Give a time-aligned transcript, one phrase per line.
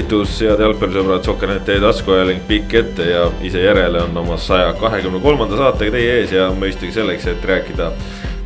[0.00, 5.58] tervitus, head jalgpallisõbrad, Sokkernet taskuajaling pikk ette ja ise järele on oma saja kahekümne kolmanda
[5.58, 7.90] saatega teie ees ja mõistagi selleks, et rääkida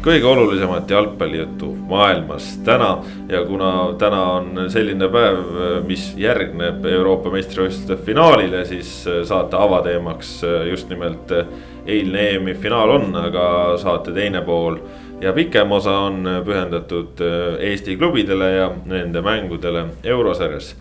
[0.02, 3.04] kõige olulisemat jalgpallijuttu maailmas täna.
[3.28, 5.38] ja kuna täna on selline päev,
[5.86, 11.30] mis järgneb Euroopa meistrivõistluste finaalile, siis saate avateemaks just nimelt
[11.86, 14.80] eilne EM-i finaal on, aga saate teine pool
[15.20, 17.22] ja pikem osa on pühendatud
[17.60, 20.74] Eesti klubidele ja nende mängudele eurosarjas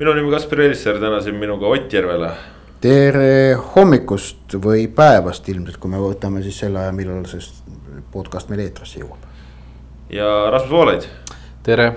[0.00, 2.30] minu nimi Kaspar Elisser, täna siin minuga Ott Järvela.
[2.80, 7.42] tere hommikust või päevast ilmselt, kui me võtame siis selle aja, millal see
[8.12, 9.26] podcast meil eetrisse jõuab.
[10.08, 11.04] ja Rasmus Voolaid.
[11.62, 11.92] tere.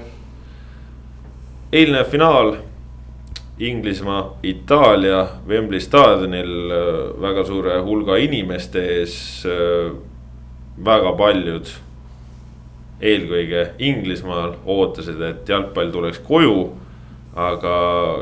[1.71, 2.57] eilne finaal
[3.59, 6.75] Inglismaa, Itaalia Wembley staadionil
[7.21, 9.47] väga suure hulga inimeste ees.
[10.85, 11.67] Väga paljud,
[12.99, 16.82] eelkõige Inglismaal ootasid, et jalgpall tuleks koju
[17.35, 17.75] aga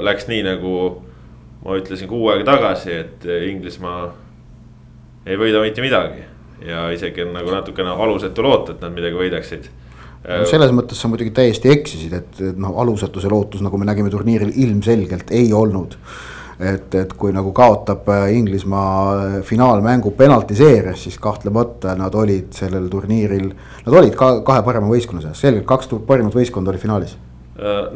[0.06, 0.74] läks nii, nagu
[1.66, 4.08] ma ütlesin kuu aega tagasi, et Inglismaa
[5.28, 6.28] ei võida mitte midagi.
[6.62, 9.64] ja isegi on nagu natukene alusetu loota, et nad midagi võidaksid
[10.22, 13.88] no selles mõttes sa muidugi täiesti eksisid, et, et noh, alusetu see lootus, nagu me
[13.90, 15.98] nägime turniiril, ilmselgelt ei olnud.
[16.62, 23.50] et, et kui nagu kaotab Inglismaa finaalmängu penaltiseerias, siis kahtlemata nad olid sellel turniiril.
[23.88, 27.18] Nad olid ka kahe parema võistkonna seas, selgelt kaks parimat võistkonda oli finaalis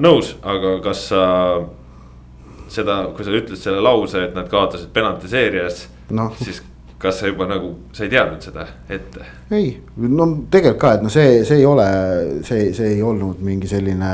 [0.02, 1.26] nõus, aga kas sa
[2.72, 6.62] seda, kui sa ütled selle lause, et nad kaotasid penaltiseerias no., siis
[7.02, 9.26] kas sa juba nagu, sa ei teadnud seda ette?
[9.54, 9.76] ei,
[10.10, 11.86] no tegelikult ka, et no see, see ei ole,
[12.48, 14.12] see, see ei olnud mingi selline.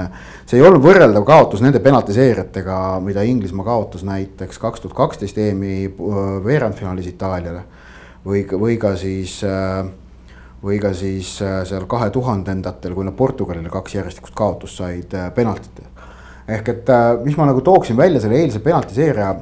[0.49, 5.85] see ei olnud võrreldav kaotus nende penaltiseerijatega, mida Inglismaa kaotas näiteks kaks tuhat kaksteist EM-i
[5.87, 7.63] äh, veerandfinaalis Itaaliale.
[8.25, 9.85] või, või ka siis äh,
[10.63, 15.31] või ka siis äh, seal kahe tuhandendatel, kui nad Portugalile kaks järjestikust kaotust said äh,
[15.33, 15.87] penaltitel.
[16.47, 19.35] ehk et äh, mis ma nagu tooksin välja selle eilse penaltiseeria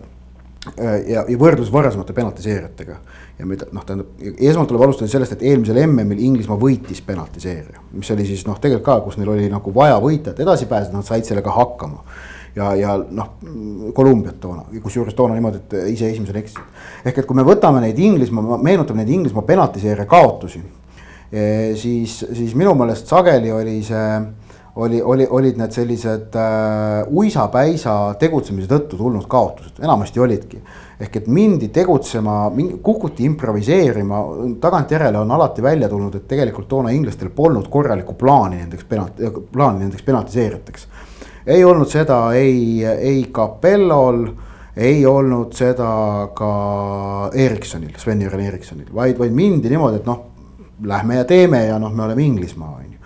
[1.08, 2.96] ja, ja võrdlus varasemate penaltiseerijatega.
[3.40, 8.12] ja mida noh, tähendab esmalt tuleb alustada sellest, et eelmisel MM-il Inglismaa võitis penaltiseeria, mis
[8.12, 11.08] oli siis noh, tegelikult ka, kus neil oli nagu vaja võita, et edasi pääseda, nad
[11.08, 12.04] said sellega hakkama
[12.56, 13.36] ja, ja noh,
[13.96, 16.84] Kolumbiat toona, kusjuures toona niimoodi, et ise esimesena eksisid.
[17.06, 20.62] ehk et kui me võtame neid Inglismaa, meenutame neid Inglismaa penaltiseeria kaotusi
[21.30, 24.06] siis, siis minu meelest sageli oli see,
[24.76, 30.62] oli, oli, olid need sellised äh, uisapäisa tegutsemise tõttu tulnud kaotused, enamasti olidki.
[31.00, 32.52] ehk et mindi tegutsema,
[32.84, 34.18] kukuti improviseerima,
[34.62, 39.86] tagantjärele on alati välja tulnud, et tegelikult toona inglastel polnud korralikku plaani nendeks penalti, plaani
[39.86, 40.88] nendeks penaltiseerijateks.
[41.46, 44.28] ei olnud seda ei, ei Capellol
[44.76, 46.52] ei olnud seda ka
[47.34, 50.29] Ericssonil, Sven-Jüren Ericssonil, vaid, vaid mindi niimoodi, et noh
[50.84, 52.98] lähme ja teeme ja noh, me oleme Inglismaa, on ju.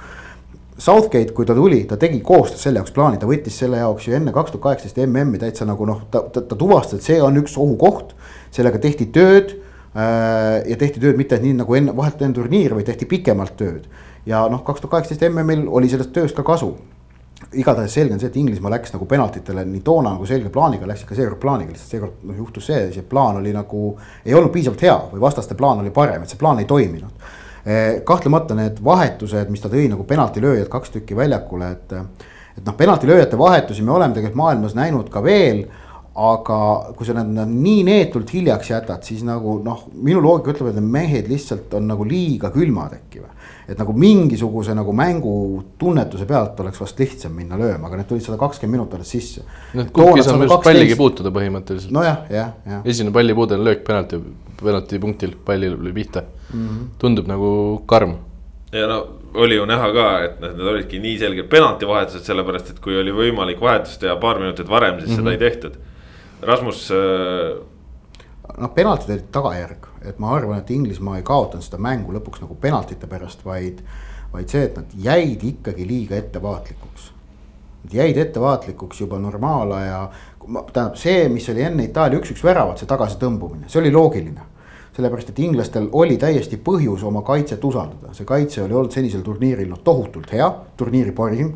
[0.78, 4.16] Southgate, kui ta tuli, ta tegi koostöös selle jaoks plaani, ta võttis selle jaoks ju
[4.18, 7.38] enne kaks tuhat kaheksateist MM-i täitsa nagu noh, ta, ta, ta tuvastas, et see on
[7.40, 8.16] üks ohukoht.
[8.54, 12.90] sellega tehti tööd äh, ja tehti tööd mitte nii nagu enne, vahetult enne turniiri, vaid
[12.90, 13.86] tehti pikemalt tööd.
[14.26, 16.74] ja noh, kaks tuhat kaheksateist MM-il oli sellest tööst ka kasu
[17.54, 21.04] igatahes selge on see, et Inglismaa läks nagu penaltitele nii toona nagu selge plaaniga, läks
[21.06, 23.94] ikka seekord plaaniga, lihtsalt seekord noh juhtus see, see plaan oli nagu.
[24.26, 27.32] ei olnud piisavalt hea või vastaste plaan oli parem, et see plaan ei toiminud
[28.04, 31.94] kahtlemata need vahetused, mis ta tõi nagu penaltilööjad kaks tükki väljakule, et.
[32.58, 35.64] et noh, penaltilööjate vahetusi me oleme tegelikult maailmas näinud ka veel.
[36.14, 36.58] Aga
[36.94, 40.92] kui sa nad nii neetult hiljaks jätad, siis nagu noh, minu loogika ütleb, et need
[40.94, 43.32] mehed lihtsalt on nagu liiga külmad äkki või.
[43.64, 48.38] et nagu mingisuguse nagu mängutunnetuse pealt oleks vast lihtsam minna lööma, aga need tulid sada
[48.38, 49.46] kakskümmend minutit alles sisse.
[49.74, 51.96] Need kumbki saab just palligi puutuda põhimõtteliselt.
[51.96, 52.86] nojah, jah, jah.
[52.86, 54.22] esimene pallipuude on löök penalti
[54.64, 56.68] penaltipunktil pallil oli pihta mm.
[56.68, 56.86] -hmm.
[57.00, 58.16] tundub nagu karm.
[58.72, 62.98] ja no oli ju näha ka, et need olidki nii selged penaltivahetused, sellepärast et kui
[62.98, 65.24] oli võimalik vahetust teha paar minutit varem, siis mm -hmm.
[65.24, 65.74] seda ei tehtud.
[66.48, 67.62] Rasmus äh....
[68.58, 72.58] noh, penaltid olid tagajärg, et ma arvan, et Inglismaa ei kaotanud seda mängu lõpuks nagu
[72.60, 73.82] penaltite pärast, vaid,
[74.34, 77.12] vaid see, et nad jäid ikkagi liiga ettevaatlikuks.
[77.84, 80.06] Nad jäid ettevaatlikuks juba normaalaja,
[80.46, 84.52] tähendab see, mis oli enne Itaalia üks-üks väravat, see tagasitõmbumine, see oli loogiline
[84.94, 89.72] sellepärast, et inglastel oli täiesti põhjus oma kaitset usaldada, see kaitse oli olnud senisel turniiril
[89.72, 91.54] noh, tohutult hea, turniiri parim.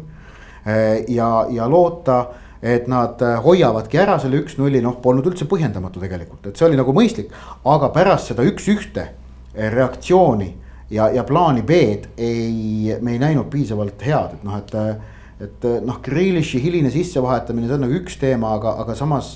[0.67, 2.25] Eh, ja, ja loota,
[2.61, 6.79] et nad eh, hoiavadki ära selle üks-nulli, noh, polnud üldse põhjendamatu tegelikult, et see oli
[6.79, 7.33] nagu mõistlik.
[7.65, 9.09] aga pärast seda üks-ühte
[9.57, 10.49] reaktsiooni
[10.93, 14.75] ja, ja plaani B-d ei, me ei näinud piisavalt head, et noh, et.
[15.43, 19.35] et noh, Grealishi hiline sissevahetamine, see on nagu üks teema, aga, aga samas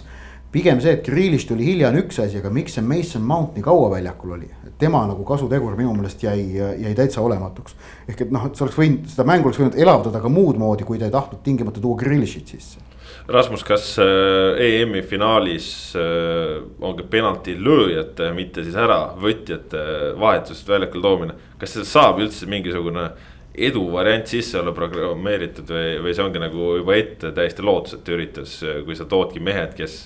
[0.52, 3.66] pigem see, et Grealish tuli hilja on üks asi, aga miks see Mason Mount nii
[3.66, 4.50] kaua väljakul oli,
[4.82, 7.78] tema nagu kasutegur minu meelest jäi, jäi täitsa olematuks.
[8.10, 10.88] ehk et noh, et see oleks võinud, seda mängu oleks võinud elavdada ka muud moodi,
[10.88, 12.91] kui ta ei tahtnud tingimata tuua Grealishit sisse
[13.28, 19.84] Rasmus, kas äh, EM-i finaalis äh, on ka penaltilööjate, mitte siis äravõtjate
[20.20, 23.12] vahetusest väljakule toomine, kas sellest saab üldse mingisugune
[23.52, 28.58] edu variant sisse olla programmeeritud või, või see ongi nagu juba ette täiesti lootusetu üritus,
[28.88, 29.98] kui sa toodki mehed, kes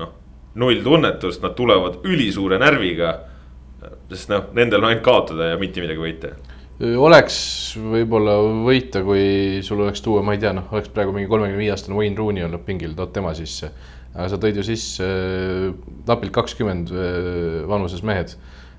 [0.00, 0.14] noh,
[0.58, 3.18] null tunnetust, nad tulevad ülisuure närviga.
[4.10, 6.32] sest noh, nendel on ainult kaotada ja mitte midagi võita
[6.78, 7.38] oleks
[7.82, 11.72] võib-olla võita, kui sul oleks tuua, ma ei tea, noh, oleks praegu mingi kolmekümne viie
[11.74, 13.72] aastane Wayne Rooney olnud pingil, tood tema sisse.
[14.14, 15.72] aga sa tõid ju sisse äh,
[16.06, 18.32] napilt kakskümmend äh, vanuses mehed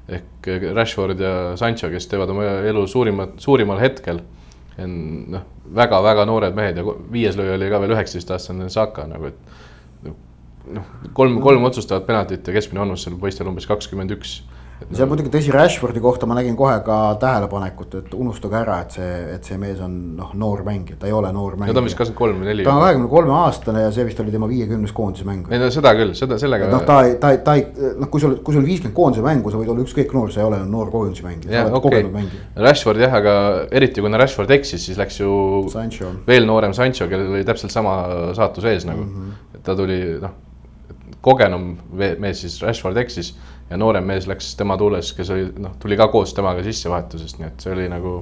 [0.10, 4.24] ehk äh, Rashford ja Sancho, kes teevad oma elu suurimat, suurimal hetkel.
[4.80, 5.44] noh,
[5.76, 10.14] väga-väga noored mehed ja viies lööja oli ka veel üheksateistaastane Saka nagu, et
[10.72, 14.38] noh, kolm, kolm otsustavat penaltit ja keskmine vanus seal poistel umbes kakskümmend üks
[14.88, 18.96] see on muidugi tõsi, Rashfordi kohta ma nägin kohe ka tähelepanekut, et unustage ära, et
[18.96, 21.76] see, et see mees on noh, noor mängija, ta ei ole noor mängija.
[21.76, 22.66] ta on vist kakskümmend kolm või neli.
[22.68, 25.52] ta on kahekümne kolme aastane ja see vist oli tema viiekümnes koondise mäng.
[25.52, 26.72] ei no seda küll, seda, sellega.
[26.72, 27.66] noh, ta, ta, ta ei,
[28.00, 30.48] noh, kui sul, kui sul viiskümmend koondise mängu, sa võid olla ükskõik noor, sa ei
[30.48, 32.42] ole noor koondise mängija, sa oled okay.
[32.70, 33.38] Rashford jah, aga
[33.76, 35.32] eriti kuna Rashford eksis, siis läks ju
[35.76, 36.16] Sancho.
[36.28, 38.00] veel noorem Sancho, kellel oli täpselt sama
[38.38, 39.16] saatus ees nagu mm.
[39.28, 39.64] -hmm.
[39.68, 40.40] ta tuli noh,
[41.22, 43.36] kogenum mees siis Rashford eksis
[43.70, 47.50] ja noorem mees läks tema tuules, kes oli noh, tuli ka koos temaga sissevahetusest, nii
[47.52, 48.22] et see oli nagu.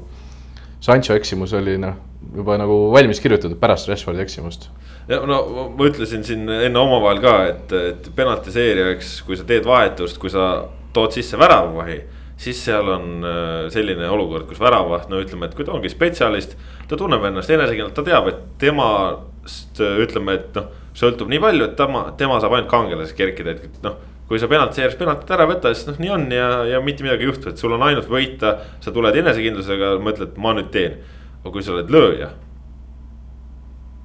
[0.83, 1.95] Sancho eksimus oli noh,
[2.35, 4.69] juba nagu valmis kirjutatud pärast Rashfordi eksimust.
[5.09, 5.39] ja no
[5.73, 10.29] ma ütlesin siin enne omavahel ka, et, et penaltiseerija, eks, kui sa teed vahetust, kui
[10.29, 11.97] sa tood sisse väravavahi
[12.37, 16.53] siis seal on äh, selline olukord, kus väravaht, no ütleme, et kui ta ongi spetsialist,
[16.87, 21.73] ta tunneb ennast enesekindlalt, ta teab, et temast ütleme, et noh, sõltub nii palju, et
[21.79, 23.97] tema, tema saab ainult kangelaseks kerkida, et noh
[24.27, 27.31] kui sa penaltiseeris penaltit ära võta, siis noh, nii on ja, ja mitte midagi ei
[27.31, 28.57] juhtu, et sul on ainult võita.
[28.83, 30.99] sa tuled enesekindlusega, mõtled, ma nüüd teen.
[31.43, 32.29] aga kui sa oled lööja.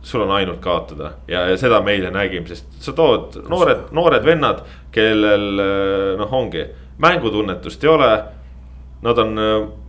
[0.03, 4.25] sul on ainult kaotada ja, ja seda me eile nägime, sest sa tood noored, noored
[4.25, 5.63] vennad, kellel
[6.19, 6.67] noh, ongi
[7.03, 8.11] mängutunnetust ei ole.
[9.03, 9.39] Nad on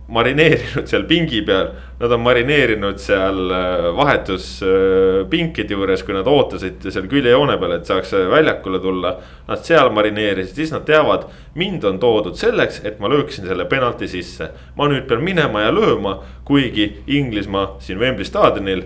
[0.08, 1.70] marineerinud seal pingi peal,
[2.00, 7.88] nad on marineerinud seal äh, vahetuspinkide äh, juures, kui nad ootasid seal küljejoone peal, et
[7.88, 9.14] saaks äh, väljakule tulla.
[9.48, 11.24] Nad seal marineerisid, siis nad teavad,
[11.56, 14.50] mind on toodud selleks, et ma lööksin selle penalti sisse.
[14.76, 18.84] ma nüüd pean minema ja lööma, kuigi Inglismaa siin Wembley staadionil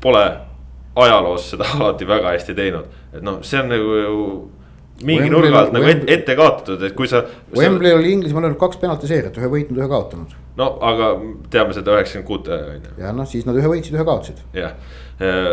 [0.00, 0.26] pole
[0.96, 4.02] ajaloos seda alati väga hästi teinud, et noh, see on nagu
[5.06, 7.24] mingi nurga alt nagu ette, ette kaotatud, et kui sa.
[7.56, 10.34] Wembley oli Inglismaal ainult kaks penaltiseeriat, ühe võitnud, ühe kaotanud.
[10.58, 11.12] no aga
[11.52, 12.96] teame seda üheksakümmend kuute on ju.
[13.02, 14.42] ja noh, siis nad ühe võitsid, ühe kaotasid.
[14.56, 14.74] jah,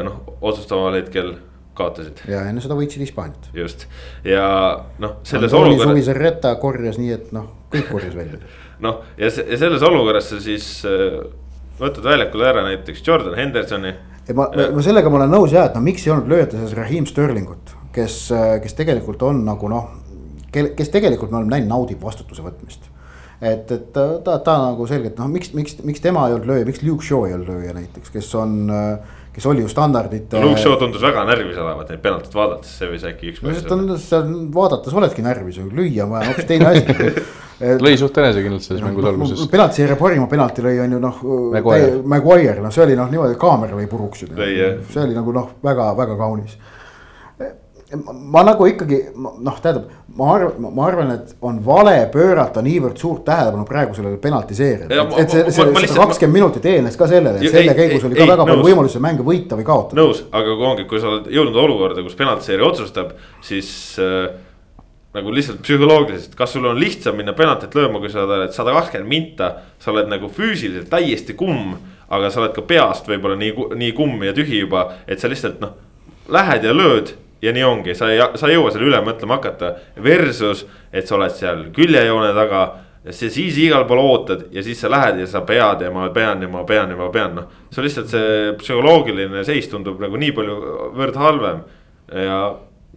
[0.05, 1.35] noh otsustaval hetkel
[1.79, 2.23] kaotasid.
[2.29, 3.49] ja enne seda võitsid Hispaaniat.
[3.55, 3.87] just
[4.27, 4.45] ja
[4.99, 5.93] noh, selles olukorras.
[5.93, 8.41] Suvi Serreta korjas nii, et noh, kõik korjas välja.
[8.85, 10.69] noh, ja, selles olukorras sa siis
[11.79, 13.95] võtad väljakule ära näiteks Jordan Hendersoni.
[14.35, 17.07] ma, ma sellega ma olen nõus ja, et no miks ei olnud lööjate seas Raheem
[17.09, 18.21] Sterlingut kes,
[18.63, 19.91] kes tegelikult on nagu noh,
[20.49, 22.87] kes tegelikult me oleme näinud, naudib vastutuse võtmist
[23.41, 26.67] et, et ta, ta, ta nagu selgelt noh, miks, miks, miks tema ei olnud lööja,
[26.67, 28.55] miks Luke Shaw ei olnud lööja näiteks, kes on,
[29.35, 30.49] kes oli ju standardite no,.
[30.51, 33.99] Luke Shaw tundus väga närvis olevat neid penaltit vaadates, see võis äkki üks põhjus olla.
[34.03, 36.97] seal vaadates oledki närvis, lüüa on vaja hoopis teine asi
[37.85, 39.45] lõi suht enesekindlalt selles mängus no, alguses.
[39.51, 41.23] penaltiseeria parima penalti lõi on ju noh.
[42.07, 44.33] Maguire, noh, see oli noh niimoodi, kaamera lõi puruks ju.
[44.35, 46.59] see oli nagu noh, väga, väga kaunis
[47.97, 53.23] ma nagu ikkagi noh, tähendab, ma arvan, ma arvan, et on vale pöörata niivõrd suurt
[53.25, 55.05] tähelepanu praegu sellele penaltiseeriale.
[55.21, 58.29] et see, see, see kakskümmend minutit eelnes ka sellele, et selle käigus oli ka ei,
[58.29, 58.51] väga nõus.
[58.51, 60.01] palju võimalusi mänge võita või kaotada.
[60.01, 63.15] nõus, aga kui ongi, kui sa oled jõudnud olukorda, kus penaltiseerija otsustab,
[63.45, 63.71] siis
[64.03, 64.27] äh,
[65.17, 69.09] nagu lihtsalt psühholoogiliselt, kas sul on lihtsam minna penaltit lööma, kui sa oled sada kakskümmend
[69.09, 71.73] minta, sa oled nagu füüsiliselt täiesti kumm,
[72.13, 75.57] aga sa oled ka peast võib-olla nii, nii kumm ja tühi juba, et sa lihtsalt
[75.63, 75.73] noh,
[76.29, 79.73] lähed ja lööd ja nii ongi, sa ei, sa ei jõua selle üle mõtlema hakata.
[80.03, 82.67] Versus, et sa oled seal küljejoone taga.
[83.09, 86.41] sa siis igal pool ootad ja siis sa lähed ja sa pead ja ma pean
[86.41, 87.45] ja ma pean ja ma pean, noh.
[87.71, 90.57] see on lihtsalt see psühholoogiline seis tundub nagu nii palju
[90.97, 91.61] võrd halvem.
[92.11, 92.39] ja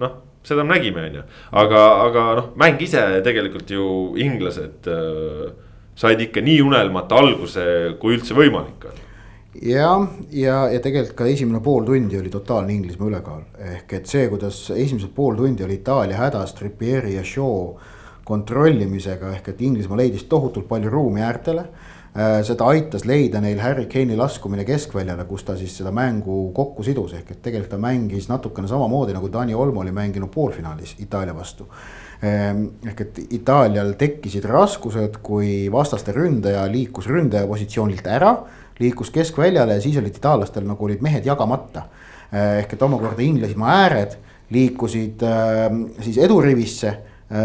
[0.02, 1.22] noh, seda me nägime, on ju.
[1.62, 3.86] aga, aga noh, mäng ise tegelikult ju
[4.18, 5.54] inglased äh,
[5.94, 7.64] said ikka nii unelmata alguse,
[8.02, 9.01] kui üldse võimalik on
[9.60, 13.42] jah, ja, ja tegelikult ka esimene pool tundi oli totaalne Inglismaa ülekaal.
[13.58, 17.74] ehk et see, kuidas esimesed pool tundi oli Itaalia hädas Trippieri ja Shaw
[18.24, 23.86] kontrollimisega, ehk et Inglismaa leidis tohutult palju ruumi äärtele äh, seda aitas leida neil Harry
[23.90, 28.30] Kane'i laskumine keskväljale, kus ta siis seda mängu kokku sidus, ehk et tegelikult ta mängis
[28.32, 31.68] natukene samamoodi nagu Dani Olmo oli mänginud poolfinaalis Itaalia vastu.
[32.22, 38.36] Ehm, ehk et Itaalial tekkisid raskused, kui vastaste ründaja liikus ründaja positsioonilt ära
[38.80, 41.82] liikus keskväljale ja siis olid itaallastel nagu olid mehed jagamata.
[42.32, 44.14] ehk et omakorda Inglismaa ääred
[44.50, 45.20] liikusid
[46.00, 46.96] siis edurivisse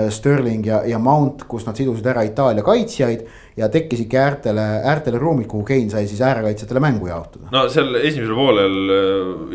[0.10, 3.22] Sterling ja, ja Mount, kus nad sidusid ära Itaalia kaitsjaid
[3.58, 7.48] ja tekkisidki äärtele, äärtele ruumid, kuhu Kein sai siis äärekaitsjatele mängu jaotada.
[7.52, 8.76] no seal esimesel poolel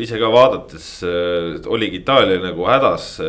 [0.01, 0.87] ise ka vaadates
[1.69, 3.19] oligi Itaalia nagu hädas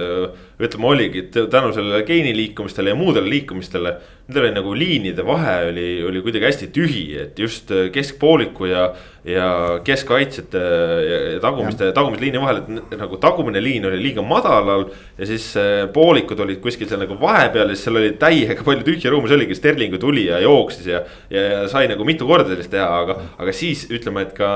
[0.60, 3.94] ütleme, oligi tänu sellele geeni liikumistele ja muudele liikumistele.
[4.28, 8.84] Nendel oli nagu liinide vahe oli, oli kuidagi hästi tühi, et just keskpooliku ja,
[9.28, 9.48] ja
[9.84, 14.86] keskkaitsjate ja, ja tagumiste, tagumiste liini vahel, et nagu tagumine liin oli liiga madalal.
[15.18, 15.50] ja siis
[15.92, 19.40] poolikud olid kuskil seal nagu vahepeal ja siis seal oli täiega palju tühja ruumi, see
[19.40, 21.02] oligi Sterlingu tuli ja jooksis ja.
[21.30, 24.54] ja, ja sai nagu mitu korda sellist teha, aga, aga siis ütleme, et ka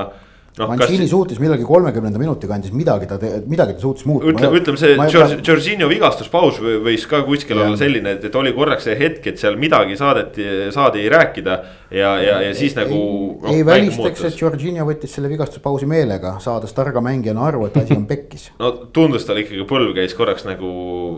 [0.57, 0.67] no,.
[0.67, 1.09] Mancini kas...
[1.11, 3.17] suutis millalgi kolmekümnenda minuti kandis midagi ta,
[3.49, 4.29] midagi ta suutis muuta.
[4.31, 7.67] ütleme, ütleme see Jorginho vigastuspaus võis ka kuskil ja.
[7.67, 11.59] olla selline, et, et oli korraks see hetk, et seal midagi saadeti, saadi rääkida.
[11.91, 13.01] ja, ja, ja siis nagu.
[13.43, 17.77] ei, no, ei välistaks, et Jorginho võttis selle vigastuspausi meelega, saades targa mängijana aru, et
[17.83, 20.73] asi on pekkis no tundus tal ikkagi põlv käis korraks nagu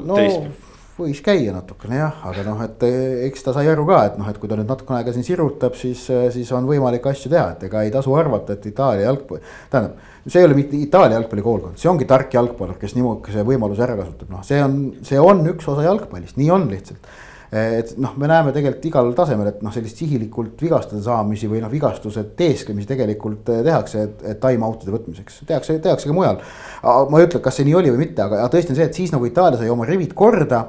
[0.05, 4.01] no, teistpidi võis käia natukene jah, aga noh, et eh, eks ta sai aru ka,
[4.10, 7.07] et noh, et kui ta nüüd natukene aega siin sirutab, siis, eh, siis on võimalik
[7.12, 10.07] asju teha, et ega ei tasu arvata, et Itaalia jalgpall, tähendab.
[10.27, 14.29] see ei ole mitte Itaalia jalgpallikoolkond, see ongi tark jalgpallur, kes niisuguse võimaluse ära kasutab,
[14.36, 17.13] noh, see on, see on üks osa jalgpallist, nii on lihtsalt
[17.51, 21.71] et noh, me näeme tegelikult igal tasemel, et noh, sellist sihilikult vigastada saamisi või noh,
[21.71, 26.39] vigastuse teesklemisi tegelikult eh, tehakse, et, et time-out'ide võtmiseks, tehakse, tehakse ka mujal.
[26.81, 29.12] ma ei ütle, kas see nii oli või mitte, aga tõesti on see, et siis
[29.12, 30.63] nagu Itaalia sai oma rivid korda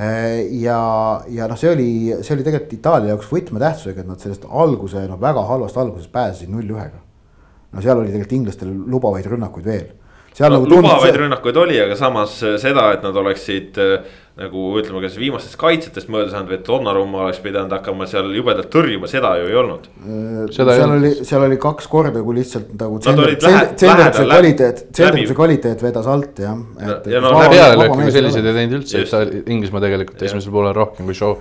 [0.00, 0.80] ja,
[1.28, 1.88] ja noh, see oli,
[2.24, 6.52] see oli tegelikult Itaalia jaoks võtmetähtsusega, et nad sellest alguse, noh väga halvast algusest pääsesid
[6.52, 7.02] null-ühega.
[7.70, 9.90] no seal oli tegelikult inglastel lubavaid rünnakuid veel
[10.36, 11.20] seal no, nagu lubavaid see...
[11.24, 16.10] rünnakuid oli, aga samas äh, seda, et nad oleksid äh, nagu ütleme, kas viimastest kaitsjatest
[16.12, 19.90] mööda saanud või et Donnarumma oleks pidanud hakkama seal jubedalt tõrjuma, seda ju ei olnud.
[20.00, 26.10] Äh, seal oli, seal oli kaks korda, kui lihtsalt nagu tsenderduse kvaliteet, tsenderduse kvaliteet vedas
[26.10, 26.58] alt jah.
[27.10, 31.36] ja no pealelööke kui selliseid ei teinud üldse, Inglismaa tegelikult esimesel poolel rohkem kui show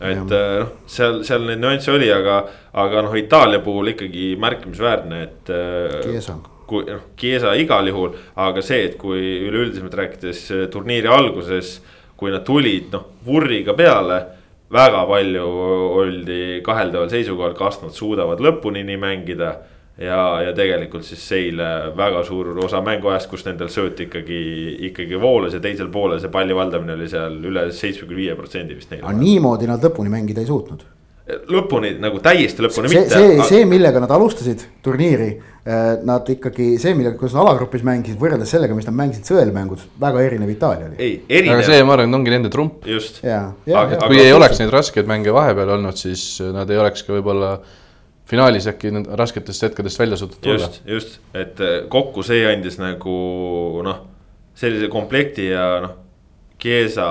[0.00, 2.42] et noh, seal, seal neid nüansse oli, aga,
[2.80, 5.52] aga noh, Itaalia puhul ikkagi märkimisväärne, et.
[6.00, 6.38] Chiesa
[6.70, 11.78] kui noh, Chiesa igal juhul, aga see, et kui üleüldisemalt rääkides äh, turniiri alguses,
[12.20, 14.20] kui nad tulid noh, vurriga peale
[14.70, 15.48] väga palju
[15.98, 19.56] oldi kaheldaval seisukohal, kas nad suudavad lõpuni nii mängida.
[20.00, 24.38] ja, ja tegelikult siis eile väga suur osa mänguajast, kus nendel sööt ikkagi,
[24.88, 28.94] ikkagi voolas ja teisel poolel see palli valdamine oli seal üle seitsmekümne viie protsendi vist
[28.94, 29.02] neil.
[29.04, 30.86] aga niimoodi nad lõpuni mängida ei suutnud
[31.50, 33.14] lõpuni nagu täiesti lõpuni see, mitte.
[33.14, 35.28] see aga..., see, millega nad alustasid turniiri,
[35.64, 39.86] eh, nad ikkagi see, millega, kuidas nad alagrupis mängisid, võrreldes sellega, mis nad mängisid sõelmängus,
[40.00, 40.98] väga erinev Itaalia oli.
[40.98, 41.58] ei, erinev.
[41.58, 42.86] aga see, ma arvan, ongi nende trump.
[42.88, 43.22] just.
[43.22, 44.10] kui aga...
[44.16, 47.56] ei oleks neid raskeid mänge vahepeal olnud, siis nad ei oleks ka võib-olla
[48.30, 50.68] finaalis äkki rasketest hetkedest välja suutnud tulla.
[50.68, 53.16] just, just, et eh, kokku see andis nagu
[53.86, 54.06] noh,
[54.58, 55.98] sellise komplekti ja noh,
[56.60, 57.10] Chiesa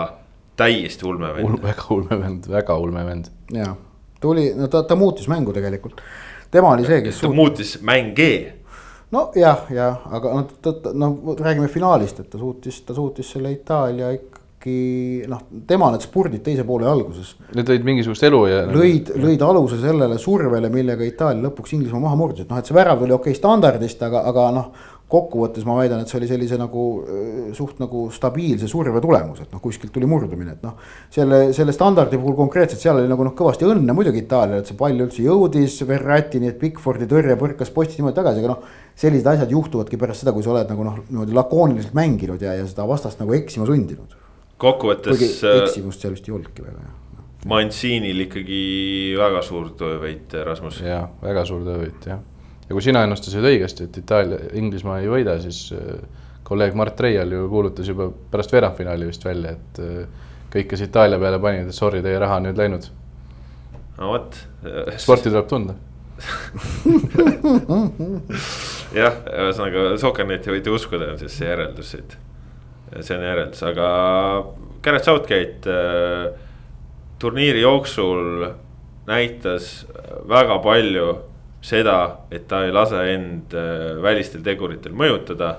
[0.60, 1.62] täiesti ulme vend.
[1.64, 3.32] väga ulme vend, väga ulme vend.
[3.56, 3.76] jaa
[4.20, 6.02] tuli, no ta, ta muutis mängu tegelikult.
[6.52, 7.20] tema oli see, kes.
[7.20, 7.36] ta suut...
[7.36, 8.32] muutis mänge.
[9.12, 14.12] nojah, jah, aga noh, ta, no räägime finaalist, et ta suutis, ta suutis selle Itaalia
[14.14, 17.34] ikkagi noh, tema need spurdid teise poole alguses.
[17.56, 18.62] Need lõid mingisugust elu ja.
[18.70, 22.78] lõid, lõid aluse sellele survele, millega Itaalia lõpuks Inglismaa maha murdis, et noh, et see
[22.78, 24.72] värav tuli okei okay, standardist, aga, aga noh
[25.10, 26.84] kokkuvõttes ma väidan, et see oli sellise nagu
[27.58, 30.76] suht nagu stabiilse surve tulemus, et noh, kuskilt tuli murdumine, et noh.
[31.14, 34.78] selle, selle standardi puhul konkreetselt seal oli nagu noh, kõvasti õnne muidugi Itaalial, et see
[34.78, 38.72] pall üldse jõudis Verratini, et Pickfordi tõrje põrkas postist niimoodi tagasi, aga noh.
[39.00, 42.70] sellised asjad juhtuvadki pärast seda, kui sa oled nagu noh, niimoodi lakooniliselt mänginud ja, ja
[42.70, 44.18] seda vastast nagu eksima sundinud.
[44.62, 45.42] kokkuvõttes.
[45.66, 46.98] eksimust seal vist ei olnudki väga jah.
[47.50, 48.64] Mancinil ikkagi
[49.18, 50.84] väga suur töövõit, Rasmus.
[50.86, 52.22] jah, väga suur töövõit jah
[52.70, 55.98] ja kui sina ennustasid õigesti, et Itaalia, Inglismaa ei võida, siis äh,
[56.46, 60.06] kolleeg Mart Reial ju kuulutas juba pärast veerandfinaali vist välja, et äh,
[60.54, 62.90] kõik, kes Itaalia peale panid, et sorry, teie raha on nüüd läinud.
[63.98, 64.38] no vot.
[65.02, 65.74] sporti tuleb tunda
[69.00, 72.18] jah, ühesõnaga Soker-Neti võite uskuda, on siis see järeldus siit.
[73.00, 73.88] see on järeldus, aga
[74.84, 76.28] Gareth Southgate äh,
[77.20, 78.50] turniiri jooksul
[79.10, 79.88] näitas
[80.30, 81.29] väga palju
[81.62, 85.56] seda, et ta ei lase end äh, välistel teguritel mõjutada.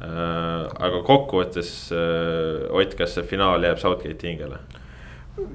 [0.00, 4.60] Äh, aga kokkuvõttes äh, Ott, kas see finaal jääb Southgate'i hingele?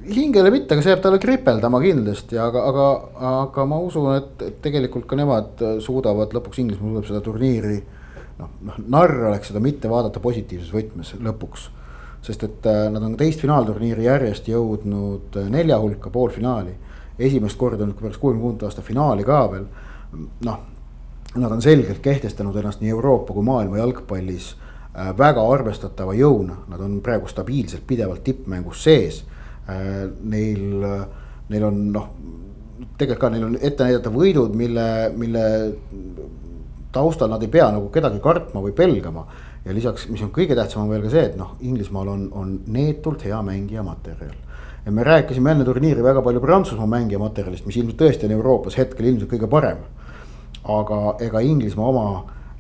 [0.05, 2.85] hingele mitte, aga see jääb talle kripeldama kindlasti, aga, aga,
[3.29, 7.75] aga ma usun, et, et tegelikult ka nemad suudavad lõpuks, Inglismaa suudab seda turniiri.
[8.39, 11.67] noh, noh narr oleks seda mitte vaadata positiivses võtmes lõpuks.
[12.25, 16.73] sest et nad on teist finaalturniiri järjest jõudnud nelja hulka, poolfinaali
[17.19, 19.65] esimest korda nüüd pärast kuuekümne kuuendat aasta finaali ka veel.
[20.45, 20.60] noh,
[21.36, 26.79] nad on selgelt kehtestanud ennast nii Euroopa kui maailma jalgpallis äh, väga arvestatava jõuna, nad
[26.79, 29.24] on praegu stabiilselt pidevalt tippmängus sees.
[29.69, 30.86] Äh, neil,
[31.50, 32.07] neil on noh,
[32.98, 35.43] tegelikult ka neil on ette näidata võidud, mille, mille
[36.95, 39.27] taustal nad ei pea nagu kedagi kartma või pelgama.
[39.65, 42.60] ja lisaks, mis on kõige tähtsam, on veel ka see, et noh, Inglismaal on, on
[42.72, 44.36] neetult hea mängija materjal
[44.85, 48.77] ja me rääkisime enne turniiri väga palju Prantsusmaa mängija materjalist, mis ilmselt tõesti on Euroopas
[48.77, 49.81] hetkel ilmselt kõige parem
[50.65, 52.05] aga ega Inglismaa oma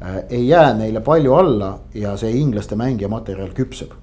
[0.01, 3.93] äh, ei jää neile palju alla ja see inglaste mängija materjal küpseb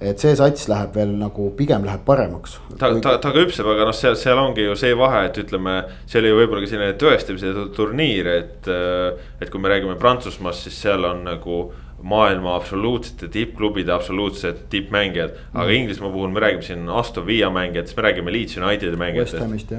[0.00, 2.56] et see sats läheb veel nagu pigem läheb paremaks.
[2.78, 5.74] ta, ta, ta küpseb, aga noh, seal, seal ongi ju see vahe, et ütleme,
[6.08, 8.70] see oli võib-olla ka selline tõestamise turniir, et.
[8.70, 11.60] Äh, et kui me räägime Prantsusmaast, siis seal on nagu
[12.02, 15.30] maailma absoluutsete tippklubide absoluutsed tippmängijad.
[15.54, 15.74] aga mm.
[15.74, 19.72] Inglismaa puhul me räägime siin Aston Villa mängijatest, me räägime Leeds Unitedi mängijatest.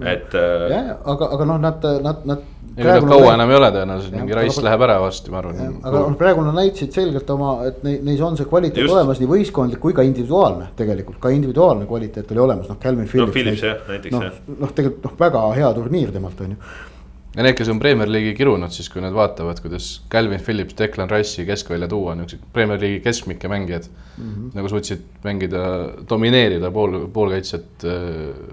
[0.00, 0.34] Et.
[0.34, 2.38] Äh, jah, aga, aga noh, nad, nad, nad.
[2.76, 5.74] ega nad kaua enam ei ole tõenäoliselt, mingi aga, läheb ära varsti, ma arvan.
[5.82, 8.94] aga noh, praegu nad näitasid selgelt oma, et neis on see kvaliteet Just.
[8.96, 13.28] olemas, nii võistkondlik kui ka individuaalne tegelikult, ka individuaalne kvaliteet oli olemas, noh, Calvin Phillips.
[13.28, 14.40] no Phillips jah, näiteks noh, jah.
[14.56, 16.90] noh, tegelikult noh, väga hea turniir temalt on ju
[17.36, 21.10] ja need, kes on Premier League'i kirunud, siis kui nad vaatavad, kuidas Calvin Phillips, Declan
[21.10, 24.24] Rice'i keskvälja tuua, niisugused Premier League'i keskmike mängijad mm.
[24.24, 24.50] -hmm.
[24.58, 25.64] nagu suutsid mängida,
[26.08, 28.46] domineerida pool, poolkaitset äh,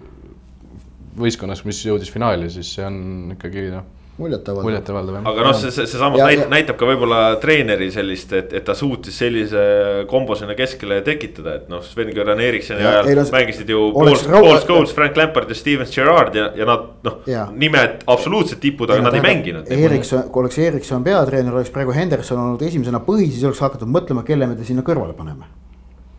[1.20, 3.00] võistkonnas, mis jõudis finaali, siis see on
[3.36, 4.68] ikkagi noh muljetavaldav.
[4.68, 5.28] muljetavaldav jah.
[5.32, 8.76] aga noh, see, see, see samas näitab, näitab ka võib-olla treeneri sellist, et, et ta
[8.78, 9.64] suutis sellise
[10.12, 14.96] kombo sinna keskele tekitada, et noh, Sven-Göran Erikssoni ajal no, mängisid ju Paul, Paul Scholes,
[14.96, 17.22] Frank Lampard ja Steven Gerrard ja, ja nad noh,
[17.56, 19.72] nimed absoluutsed tipud, aga nad ei mänginud.
[19.80, 24.26] Erikson, kui oleks Erikson peatreener, oleks praegu Henderson olnud esimesena põhi, siis oleks hakatud mõtlema,
[24.28, 25.50] kelle me ta sinna kõrvale paneme.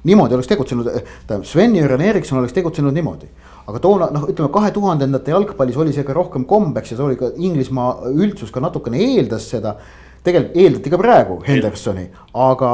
[0.05, 0.89] Niimoodi oleks tegutsenud,
[1.27, 3.29] tähendab Sven-Göran Erikson oleks tegutsenud niimoodi
[3.71, 7.19] aga toona noh, ütleme kahe tuhandendate jalgpallis oli see ka rohkem kombeks ja see oli
[7.21, 9.77] ka Inglismaa üldsus ka natukene eeldas seda.
[10.25, 12.03] tegelikult eeldati ka praegu Hendersoni,
[12.45, 12.71] aga,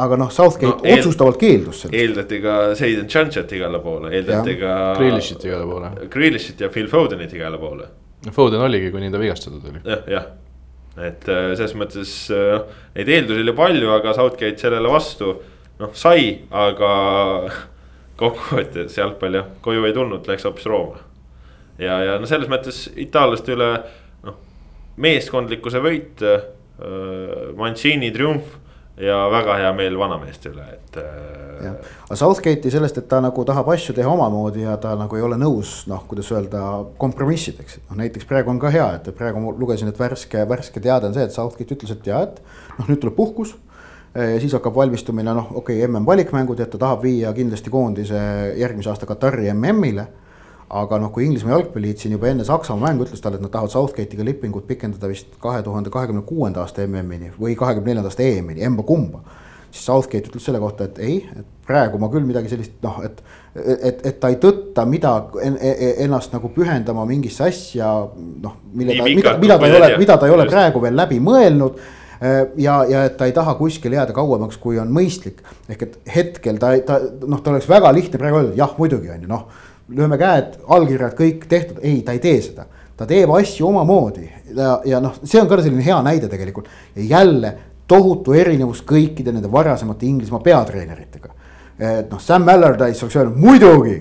[0.00, 1.98] aga noh, Southgate no, eel, otsustavalt keeldus sellest.
[2.00, 4.60] eeldati ka Seiden Chanchet igale poole, eeldati ja.
[4.62, 4.76] ka.
[4.96, 5.90] Grealishit igale poole.
[6.14, 7.90] Grealishit ja Phil Fodenit igale poole.
[8.32, 9.84] Foden oligi, kuni ta vigastatud oli.
[9.84, 10.32] jah, jah
[10.96, 12.64] et äh, selles mõttes noh,
[12.96, 15.34] neid eeldusi oli palju, aga Southgate sellele vastu
[15.80, 16.90] noh sai, aga
[18.20, 21.00] kokkuvõttes jalgpall jah, koju ei tulnud, läks hoopis Rooma.
[21.78, 23.72] ja, ja no selles mõttes itaallaste üle
[24.26, 24.38] noh,
[25.02, 26.52] meeskondlikkuse võit äh,,
[27.56, 28.56] Mancini triumf
[29.00, 31.70] ja väga hea meel vanameeste üle, et äh....
[32.06, 35.36] aga Southgate'i sellest, et ta nagu tahab asju teha omamoodi ja ta nagu ei ole
[35.40, 36.62] nõus, noh, kuidas öelda,
[37.00, 41.10] kompromissideks, noh, näiteks praegu on ka hea, et praegu ma lugesin, et värske, värske teade
[41.10, 42.40] on see, et Southgate ütles, et ja, et
[42.78, 43.56] noh, nüüd tuleb puhkus
[44.40, 48.20] siis hakkab valmistumine, noh, okei okay,, mm valikmängud, et ta tahab viia kindlasti koondise
[48.56, 50.06] järgmise aasta Katari MM-ile.
[50.70, 53.70] aga noh, kui Inglismaa jalgpalliliit siin juba enne Saksamaa mängu ütles talle, et nad tahavad
[53.70, 58.64] Southgate'iga lepingut pikendada vist kahe tuhande kahekümne kuuenda aasta MM-ini või kahekümne neljanda aasta EM-ini,
[58.66, 59.20] emba-kumba.
[59.70, 63.22] siis Southgate ütles selle kohta, et ei, et praegu ma küll midagi sellist noh, et,
[63.54, 67.92] et, et ta ei tõtta mida en, en, ennast nagu pühendama mingisse asja
[68.42, 71.20] noh, mille ta, mida, mida ta ei ole, mida ta ei ole praegu veel läbi
[71.22, 72.02] mõelnud Äh,
[72.56, 75.42] ja, ja et ta ei taha kuskil jääda kauemaks, kui on mõistlik.
[75.68, 79.22] ehk et hetkel ta, ta noh, ta oleks väga lihtne praegu öelda, jah, muidugi on
[79.22, 79.46] ju noh.
[79.88, 82.66] lööme käed, allkirjad kõik tehtud, ei, ta ei tee seda.
[82.96, 86.68] ta teeb asju omamoodi ja, ja noh, see on ka selline hea näide tegelikult.
[86.96, 87.54] ja jälle
[87.86, 91.30] tohutu erinevus kõikide nende varasemate Inglismaa peatreeneritega.
[91.78, 93.98] et noh, Sam Allardyce oleks öelnud muidugi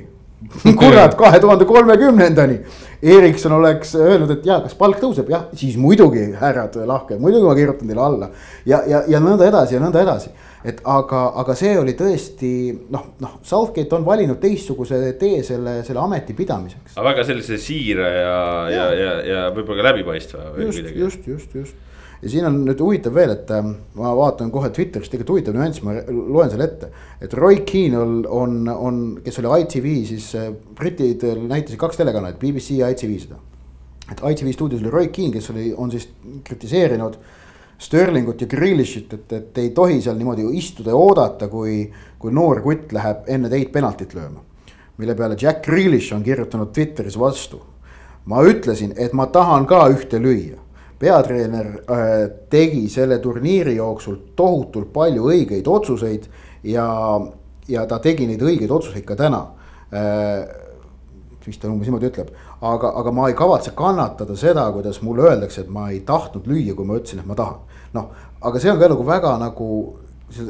[0.79, 2.59] kurat, kahe tuhande kolmekümnendani.
[3.05, 7.55] Erikson oleks öelnud, et jaa, kas palk tõuseb, jah, siis muidugi, härrad lahked, muidugi ma
[7.57, 8.29] kirjutan teile alla.
[8.65, 10.31] ja, ja, ja nõnda edasi ja nõnda edasi.
[10.65, 12.51] et aga, aga see oli tõesti
[12.89, 16.95] noh, noh, Southgate on valinud teistsuguse tee selle, selle ameti pidamiseks.
[16.95, 20.47] aga väga sellise siire ja, ja, ja, ja, ja võib-olla ka läbipaistva.
[20.65, 21.75] just, just, just, just
[22.25, 23.67] ja siin on nüüd huvitav veel, et äh,
[23.99, 26.89] ma vaatan kohe Twitteris tegelikult huvitav nüanss, ma loen selle ette.
[27.21, 32.39] et Roy Keane on, on, on, kes oli ITV siis äh, britid näitasid kaks telekanalit,
[32.41, 33.37] BBC ja ITV seda.
[34.09, 36.09] et ITV stuudios oli Roy Keane, kes oli, on siis
[36.43, 37.19] kritiseerinud
[37.77, 41.83] Sterlingut ja Grealishit, et, et ei tohi seal niimoodi istuda ja oodata, kui,
[42.17, 44.41] kui noor kutt läheb enne teid penaltit lööma.
[44.97, 47.61] mille peale Jack Grealish on kirjutanud Twitteris vastu.
[48.25, 50.64] ma ütlesin, et ma tahan ka ühte lüüa
[50.99, 52.11] peatreener äh,
[52.49, 56.27] tegi selle turniiri jooksul tohutult palju õigeid otsuseid
[56.63, 56.87] ja,
[57.67, 59.41] ja ta tegi neid õigeid otsuseid ka täna
[59.91, 60.45] äh,
[61.45, 62.31] vist ta umbes niimoodi ütleb,
[62.65, 66.73] aga, aga ma ei kavatse kannatada seda, kuidas mulle öeldakse, et ma ei tahtnud lüüa,
[66.77, 67.59] kui ma ütlesin, et ma tahan.
[67.93, 68.09] noh,
[68.41, 69.67] aga see on ka nagu väga nagu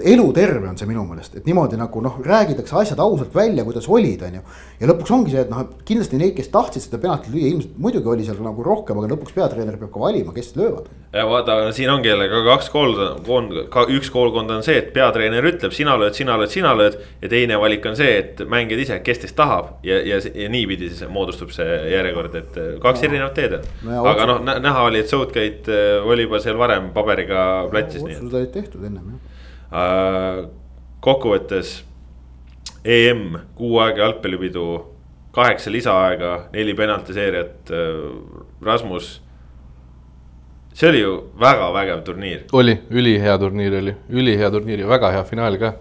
[0.06, 4.24] eluterve on see minu meelest, et niimoodi nagu noh, räägitakse asjad ausalt välja, kuidas olid,
[4.28, 4.44] on ju.
[4.80, 8.12] ja lõpuks ongi see, et noh, kindlasti neid, kes tahtsid seda penaltit lüüa, ilmselt muidugi
[8.12, 10.90] oli seal nagu rohkem, aga lõpuks peatreener peab ka valima, kes löövad.
[11.14, 15.50] ja vaata, siin ongi jälle ka kaks koolkonda, ka üks koolkond on see, et peatreener
[15.52, 16.98] ütleb, sina lööd, sina lööd, sina lööd.
[17.22, 20.90] ja teine valik on see, et mängijad ise, kes teist tahab ja, ja, ja niipidi
[20.92, 23.10] siis moodustub see järjekord, et kaks no.
[23.10, 24.02] erinevat teed on no,.
[24.12, 28.12] aga noh, näha oli, et Southgate äh, oli juba seal varem paberiga platsis no,.
[28.12, 29.35] otsused olid tehtud ennem jah Äh,
[31.06, 31.84] kokkuvõttes
[32.86, 34.66] EM, kuu aega jalgpallipidu,
[35.36, 39.22] kaheksa lisaaega, neli penaltiseeriat, äh, Rasmus.
[40.76, 42.42] see oli ju väga vägev turniir.
[42.54, 45.74] oli, ülihea turniir oli, ülihea turniir ja väga hea finaal ka.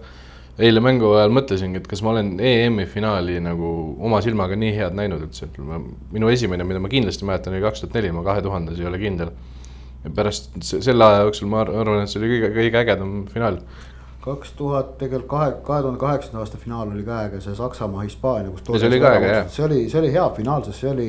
[0.59, 4.93] eile mängu ajal mõtlesingi, et kas ma olen EM-i finaali nagu oma silmaga nii head
[4.95, 5.49] näinud, et see
[6.11, 8.99] minu esimene, mida ma kindlasti mäletan, oli kaks tuhat neli, ma kahe tuhandes ei ole
[8.99, 9.33] kindel
[10.15, 13.59] pärast selle aja jooksul ma arvan, et see oli kõige, kõige ägedam finaal.
[14.25, 18.51] kaks tuhat tegelikult kahe, kahe tuhande kaheksanda aasta finaal oli ka äge, see Saksamaa, Hispaania,
[18.51, 18.65] kus.
[18.65, 19.49] see oli ka äge jah.
[19.53, 21.07] see oli, see oli hea finaal, sest see oli,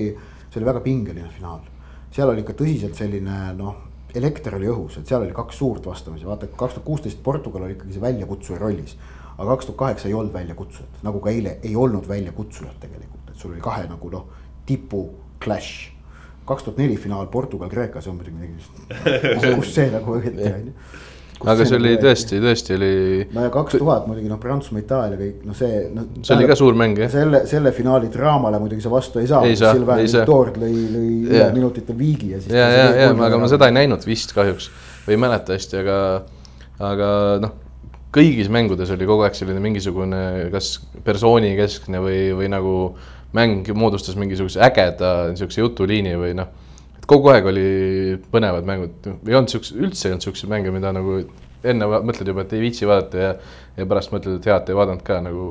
[0.50, 1.64] see oli väga pingeline finaal.
[2.12, 3.82] seal oli ikka tõsiselt selline noh,
[4.16, 7.76] elekter oli õhus, et seal oli kaks suurt vastamisi, vaata kaks tuhat kuusteist Portugal oli
[7.76, 8.96] ikkagi see väljakutsuja rollis.
[9.36, 13.36] aga kaks tuhat kaheksa ei olnud väljakutsujat, nagu ka eile ei olnud väljakutsujat tegelikult, et
[13.36, 14.28] sul oli kahe nagu noh,
[14.66, 15.08] tipu
[15.40, 15.95] clash
[16.46, 21.04] kaks tuhat neli finaal Portugal-Kreeka, see on muidugi midagi, kus see nagu õieti on ju
[21.44, 22.90] aga see oli nagu tõesti, tõesti oli.
[23.34, 26.06] no ja kaks tuhat muidugi noh, Prantsusmaa, Itaalia kõik noh, see no,.
[26.24, 27.10] see oli ka suur mäng jah.
[27.12, 29.42] selle, selle finaali draamale muidugi sa vastu ei saa.
[29.52, 32.54] Silver Victor lõi, lõi üle minutitel viigi ja siis.
[32.56, 34.70] ja, ja, ja, aga ma seda ei näinud vist kahjuks
[35.06, 35.98] või ei mäleta hästi, aga,
[36.92, 37.10] aga
[37.44, 37.52] noh.
[38.16, 40.22] kõigis mängudes oli kogu aeg selline mingisugune,
[40.54, 42.76] kas persooni keskne või, või nagu
[43.36, 46.50] mäng moodustas mingisuguse ägeda niisuguse jutuliini või noh,
[46.96, 47.66] et kogu aeg oli
[48.32, 51.20] põnevad mängud, ei olnud siukse, üldse ei olnud siukseid mänge, mida nagu
[51.66, 53.32] enne mõtled juba, et ei viitsi vaadata ja,
[53.76, 55.48] ja pärast mõtled, et hea, et ei vaadanud ka nagu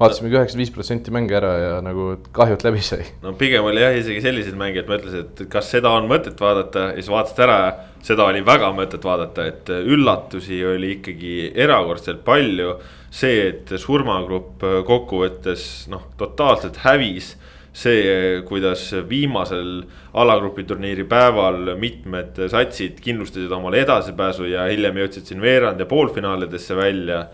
[0.00, 3.04] vaatasimegi üheksakümmend viis protsenti mänge ära ja nagu kahjult läbi sai.
[3.22, 6.88] no pigem oli jah, isegi selliseid mänge, et mõtlesin, et kas seda on mõtet vaadata
[6.90, 7.58] ja siis vaatasid ära.
[8.04, 12.74] seda oli väga mõtet vaadata, et üllatusi oli ikkagi erakordselt palju.
[13.14, 17.34] See, et surmagrupp kokkuvõttes noh, totaalselt hävis
[17.74, 19.84] see, kuidas viimasel
[20.18, 26.76] alagrupi turniiri päeval mitmed satsid kindlustasid omale edasipääsu ja hiljem jõudsid siin veerand ja poolfinaalidesse
[26.78, 27.24] välja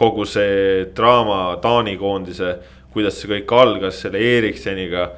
[0.00, 2.54] kogu see draama Taani koondise,
[2.94, 5.10] kuidas see kõik algas selle Erikseniga.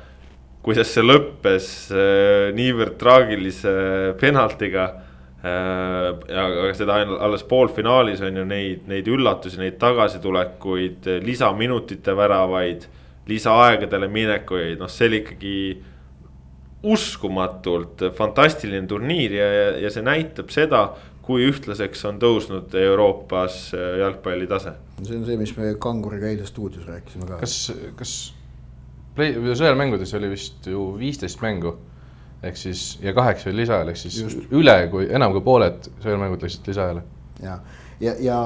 [0.62, 3.72] kuidas see lõppes äh, niivõrd traagilise
[4.20, 5.01] penaltiga äh,.
[5.42, 12.86] Aga seda alles poolfinaalis on ju neid, neid üllatusi, neid tagasitulekuid, lisaminutite väravaid,
[13.26, 15.56] lisaaegadele minekuid, noh, see oli ikkagi
[16.92, 20.86] uskumatult fantastiline turniir ja, ja, ja see näitab seda
[21.22, 24.74] kui ühtlaseks on tõusnud Euroopas äh, jalgpalli tase.
[25.02, 27.38] see on see, mis me Kanguriga eile stuudios rääkisime ka.
[27.42, 27.56] kas,
[27.98, 28.14] kas
[29.16, 31.76] play, sõelmängudes oli vist ju viisteist mängu
[32.42, 34.46] ehk siis ja kaheksa oli lisaajal, ehk siis Just.
[34.50, 37.02] üle kui enam kui pooled sõelmängud läksid lisaajale.
[37.42, 37.58] ja,
[38.00, 38.38] ja, ja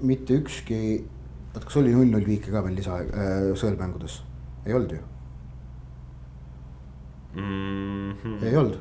[0.00, 0.78] mitte ükski,
[1.52, 4.22] oota, kas oli null-null viike ka veel lisaaeg äh, sõelmängudes,
[4.66, 5.02] ei olnud ju
[7.34, 8.16] mm?
[8.22, 8.48] -hmm.
[8.48, 8.80] ei olnud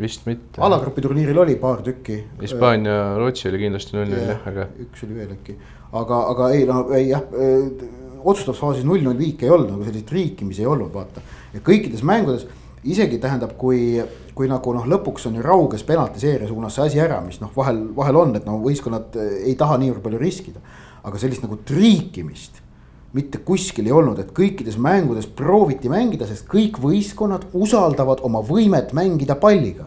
[0.00, 0.60] vist mitte.
[0.64, 2.18] alagrupi turniiril oli paar tükki.
[2.40, 4.68] Hispaania, Rootsi oli kindlasti null-null jah, aga.
[4.86, 5.58] üks oli veel äkki,
[6.00, 7.84] aga, aga ei no ei jah äh,,
[8.22, 11.22] otsustavas faasis null-null viik ei olnud nagu sellist riikimisi ei olnud, vaata.
[11.52, 12.46] ja kõikides mängudes
[12.84, 14.00] isegi tähendab, kui,
[14.34, 17.84] kui nagu noh, lõpuks on ju rauges penaltiseeria suunas see asi ära, mis noh, vahel,
[17.96, 20.60] vahel on, et no võistkonnad ei taha niivõrd palju riskida.
[21.02, 22.60] aga sellist nagu triikimist
[23.12, 28.94] mitte kuskil ei olnud, et kõikides mängudes prooviti mängida, sest kõik võistkonnad usaldavad oma võimet
[28.96, 29.86] mängida palliga.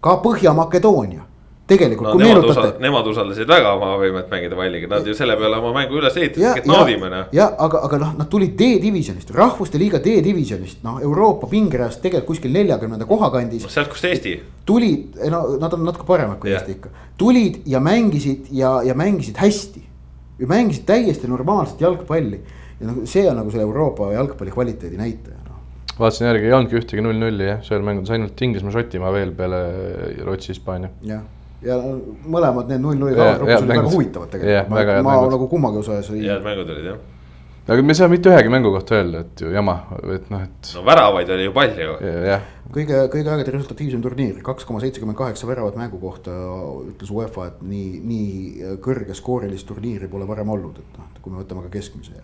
[0.00, 1.25] ka Põhja-Makedoonia,
[1.66, 2.20] tegelikult no,.
[2.20, 5.98] Nemad, usa, nemad usaldasid väga oma võimet mängida palliga, nad ju selle peale oma mängu
[5.98, 7.32] üles ehitasid, et naudime noh.
[7.34, 12.54] ja aga, aga noh, nad tulid D-divisjonist, rahvuste liiga D-divisjonist, noh Euroopa pingereast tegelikult kuskil
[12.54, 13.72] neljakümnenda koha kandis no,.
[13.72, 14.36] sealt, kust Eesti.
[14.68, 16.60] tulid, no nad on natuke paremad kui ja.
[16.60, 19.82] Eesti ikka, tulid ja mängisid ja, ja mängisid hästi
[20.38, 22.40] ja mängisid täiesti normaalset jalgpalli.
[22.80, 25.58] ja noh, see on nagu selle Euroopa jalgpalli kvaliteedi näitaja no..
[25.98, 29.62] vaatasin järgi, ei olnudki ühtegi null-nulli jah, seal mängudes ainult Inglismaa, Šotimaa veel peale
[30.26, 30.92] Rootsi, Hispaania.
[31.08, 31.24] jah,
[31.66, 31.76] ja
[32.36, 36.24] mõlemad need null-nulli kaotused olid väga huvitavad tegelikult, ma, ma nagu kummagi osas ei.
[36.28, 37.04] head mängud olid jah
[37.66, 39.76] aga me ei saa mitte ühegi mängu kohta öelda, et ju jama,
[40.14, 40.72] et noh, et.
[40.76, 41.96] no väravaid oli ju palju.
[42.28, 46.34] jah, kõige, kõige aegade resultatiivsem turniir, kaks koma seitsekümmend kaheksa väravat mängu kohta,
[46.92, 51.66] ütles UEFA, et nii, nii kõrgeskoorilist turniiri pole varem olnud, et noh, kui me võtame
[51.66, 52.22] ka keskmise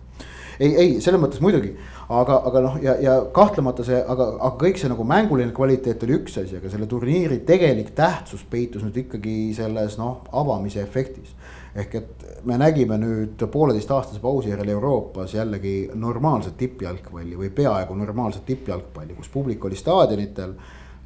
[0.59, 1.73] ei, ei selles mõttes muidugi,
[2.13, 6.17] aga, aga noh, ja, ja kahtlemata see, aga, aga kõik see nagu mänguline kvaliteet oli
[6.19, 11.33] üks asi, aga selle turniiri tegelik tähtsus peitus nüüd ikkagi selles noh, avamise efektis
[11.73, 18.45] ehk et me nägime nüüd pooleteistaastase pausi järel Euroopas jällegi normaalset tippjalgpalli või peaaegu normaalset
[18.45, 20.53] tippjalgpalli, kus publik oli staadionitel.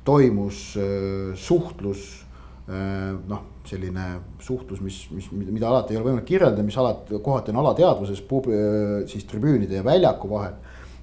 [0.08, 2.26] toimus äh, suhtlus
[2.70, 4.06] äh, noh, selline
[4.40, 8.48] suhtlus, mis, mis, mida alati ei ole võimalik kirjeldada, mis alati kohati on alateadvuses pub,
[8.48, 10.56] äh, siis tribüünide ja väljaku vahel.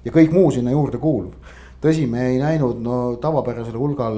[0.05, 1.33] ja kõik muu sinna juurde kuuluv
[1.81, 4.17] tõsi, me ei näinud no tavapärasel hulgal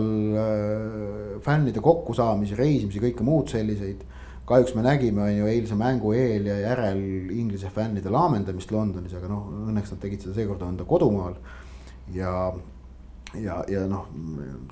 [1.43, 4.05] fännide kokkusaamisi, reisimisi, kõike muud selliseid
[4.47, 7.01] kahjuks me nägime, on ju, eilse mängu eel ja järel
[7.35, 11.35] Inglise fännide laamendamist Londonis, aga noh, õnneks nad tegid seda seekord enda kodumaal.
[12.15, 12.31] ja,
[13.35, 14.07] ja, ja noh,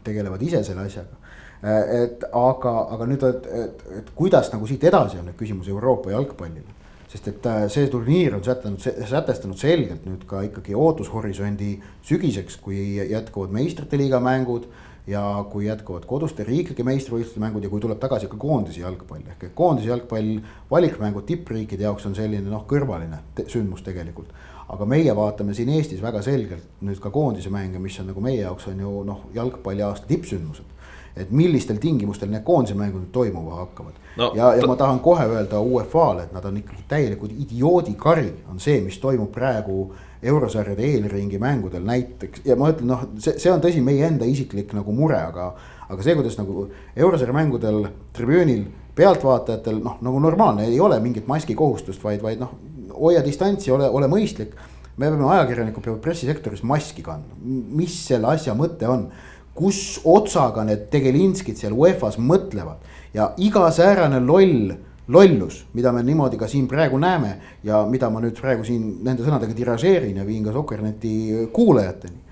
[0.03, 1.19] tegelevad ise selle asjaga.
[1.65, 6.13] et aga, aga nüüd, et, et, et kuidas nagu siit edasi on nüüd küsimus Euroopa
[6.13, 6.71] jalgpallile.
[7.11, 12.95] sest et äh, see turniir on sätestanud, sätestanud selgelt nüüd ka ikkagi ootushorisondi sügiseks, kui
[13.11, 14.69] jätkuvad meistrite liiga mängud
[15.07, 19.43] ja kui jätkuvad koduste riiklike meistrivõistluste mängud ja kui tuleb tagasi ka koondise jalgpall ehk
[19.47, 20.39] et koondise jalgpall,
[20.71, 24.33] valikmängud tippriikide jaoks on selline noh, kõrvaline te sündmus tegelikult.
[24.69, 28.39] aga meie vaatame siin Eestis väga selgelt nüüd ka koondise mänge, mis on nagu meie
[28.41, 30.73] jaoks on ju noh, jalgpalliaasta tippsündmused.
[31.15, 34.31] et millistel tingimustel need koondise mängud toimuma hakkavad no,.
[34.35, 38.81] ja, ja ma tahan kohe öelda UEFA-le, et nad on ikkagi täielikult idioodikari on see,
[38.81, 39.93] mis toimub praegu
[40.25, 44.73] eurosarjade eelringi mängudel näiteks ja ma ütlen, noh, see, see on tõsi, meie enda isiklik
[44.77, 45.53] nagu mure, aga.
[45.85, 47.83] aga see, kuidas nagu eurosarja mängudel
[48.15, 48.65] tribüünil
[48.97, 52.55] pealtvaatajatel noh, nagu normaalne, ei ole mingit maskikohustust, vaid, vaid noh,
[52.95, 54.55] hoia distantsi, ole, ole mõistlik.
[54.97, 57.35] me peame, ajakirjanikud peavad pressisektoris maski kandma,
[57.75, 59.09] mis selle asja mõte on
[59.55, 62.83] kus otsaga need tegelinskid seal UEFA-s mõtlevad
[63.15, 64.75] ja iga säärane loll
[65.07, 69.25] lollus, mida me niimoodi ka siin praegu näeme ja mida ma nüüd praegu siin nende
[69.25, 72.23] sõnadega tiražeerin ja viin ka Sokkerneti kuulajateni.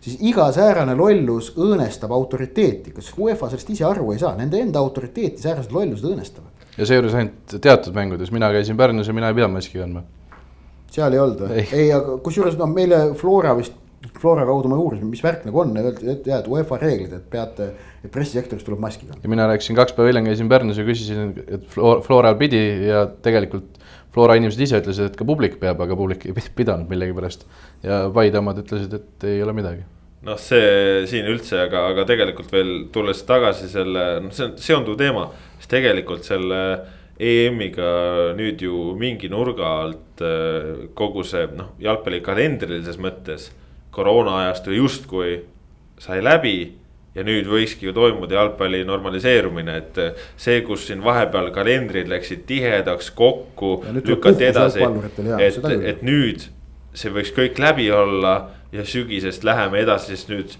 [0.00, 4.78] siis iga säärane lollus õõnestab autoriteeti, kas UEFA sellest ise aru ei saa, nende enda
[4.78, 6.70] autoriteeti säärased lollused õõnestavad.
[6.78, 10.02] ja seejuures ainult teatud mängudes, mina käisin Pärnus ja mina ei pidanud maski kandma.
[10.90, 11.66] seal ei olnud või?
[11.72, 13.74] ei, aga kusjuures noh, meile Flora vist
[14.16, 17.24] Flora kaudu ma uurisin, mis värk nagu on, öeldi, et jah, et UEFA reeglid, et
[17.28, 17.66] peate,
[18.00, 19.20] et pressisektoris tuleb maski kanda.
[19.20, 23.76] ja mina rääkisin kaks päeva hiljem käisin Pärnus ja küsisin, et Floral pidi ja tegelikult
[24.14, 27.44] Flora inimesed ise ütlesid, et ka publik peab, aga publik ei pidanud millegipärast.
[27.84, 29.84] ja Paide omad ütlesid, et ei ole midagi.
[30.24, 34.96] noh, see siin üldse, aga, aga tegelikult veel tulles tagasi selle, noh, see on seonduv
[35.00, 35.28] teema,
[35.60, 36.64] siis tegelikult selle
[37.20, 43.50] EM-iga nüüd ju mingi nurga alt äh, kogu see noh, jalgpallikalendrilises mõttes
[43.90, 45.40] koroona ajastu justkui
[46.00, 46.80] sai läbi
[47.14, 50.00] ja nüüd võikski ju toimuda jalgpalli normaliseerumine, et
[50.38, 54.86] see, kus siin vahepeal kalendrid läksid tihedaks kokku, lükati edasi,
[55.42, 55.60] et,
[55.94, 56.46] et nüüd
[56.94, 58.34] see võiks kõik läbi olla
[58.74, 60.54] ja sügisest läheme edasi, sest nüüd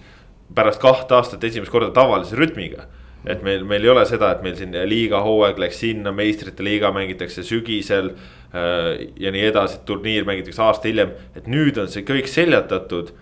[0.55, 2.89] pärast kahte aastat esimest korda tavalise rütmiga.
[3.25, 6.89] et meil, meil ei ole seda, et meil siin liiga hooaeg läks sinna, meistrite liiga
[6.91, 12.27] mängitakse sügisel äh, ja nii edasi, turniir mängitakse aasta hiljem, et nüüd on see kõik
[12.27, 13.13] seljatatud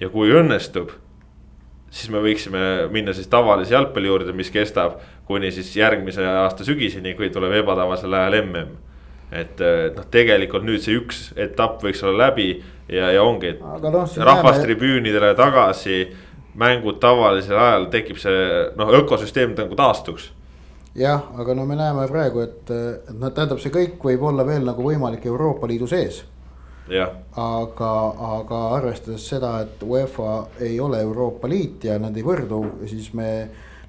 [0.00, 0.92] ja kui õnnestub,
[1.90, 2.60] siis me võiksime
[2.94, 8.14] minna siis tavalise jalgpalli juurde, mis kestab kuni siis järgmise aasta sügiseni, kui tuleb ebatavasel
[8.14, 8.76] ajal mm.
[9.34, 9.64] et
[9.96, 12.52] noh, tegelikult nüüd see üks etapp võiks olla läbi
[12.88, 16.06] ja, ja ongi, et no, rahvastribüünidele tagasi.
[16.56, 20.30] mängud tavalisel ajal tekib see noh, ökosüsteem nagu taastuks
[20.96, 24.64] jah, aga no me näeme praegu, et, et noh, tähendab, see kõik võib olla veel
[24.64, 26.24] nagu võimalik Euroopa Liidu sees
[27.34, 27.92] aga,
[28.38, 33.30] aga arvestades seda, et UEFA ei ole Euroopa Liit ja nad ei võrdu, siis me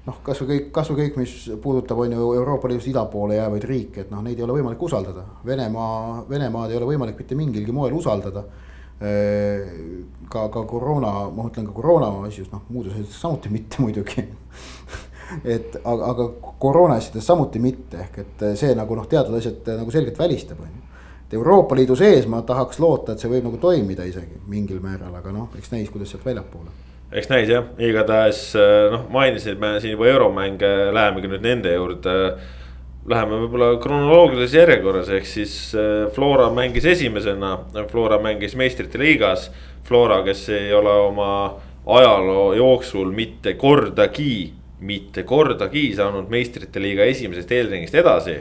[0.08, 4.06] noh, kasvõi kõik, kasvõi kõik, mis puudutab, on ju Euroopa Liidust ida poole jäävaid riike,
[4.06, 5.24] et noh, neid ei ole võimalik usaldada.
[5.46, 8.44] Venemaa, Venemaad ei ole võimalik mitte mingilgi moel usaldada.
[8.98, 14.24] ka, ka koroona, ma mõtlen ka koroona asjus, noh muudes asjades samuti mitte muidugi
[15.44, 19.92] et aga, aga koroona asjades samuti mitte, ehk et see nagu noh, teatud asjad nagu
[19.92, 20.88] selgelt välistab, on ju
[21.28, 25.12] et Euroopa Liidu sees ma tahaks loota, et see võib nagu toimida isegi mingil määral,
[25.18, 26.72] aga noh, eks näis, kuidas sealt väljapoole.
[27.12, 32.16] eks näis jah, igatahes äh, noh, mainisime siin juba euromänge, lähemegi nüüd nende juurde.
[33.08, 37.54] Läheme võib-olla kronoloogilises järjekorras, ehk siis äh, Flora mängis esimesena,
[37.88, 39.46] Flora mängis meistrite liigas.
[39.88, 41.30] Flora, kes ei ole oma
[41.88, 48.38] ajaloo jooksul mitte kordagi, mitte kordagi saanud meistrite liiga esimesest eelringist edasi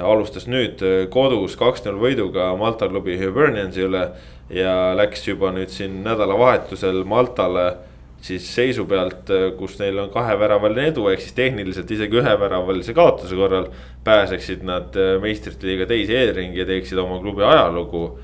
[0.00, 4.08] alustas nüüd äh, kodus kaks-null võiduga Malta klubi Hiberniansi üle.
[4.50, 7.76] ja läks juba nüüd siin nädalavahetusel Maltale
[8.24, 13.68] siis seisu pealt, kus neil on kaheväravaline edu, ehk siis tehniliselt isegi üheväravalise kaotuse korral.
[14.04, 18.18] pääseksid nad meistrite liiga teise eelringi ja teeksid oma klubi ajalugu.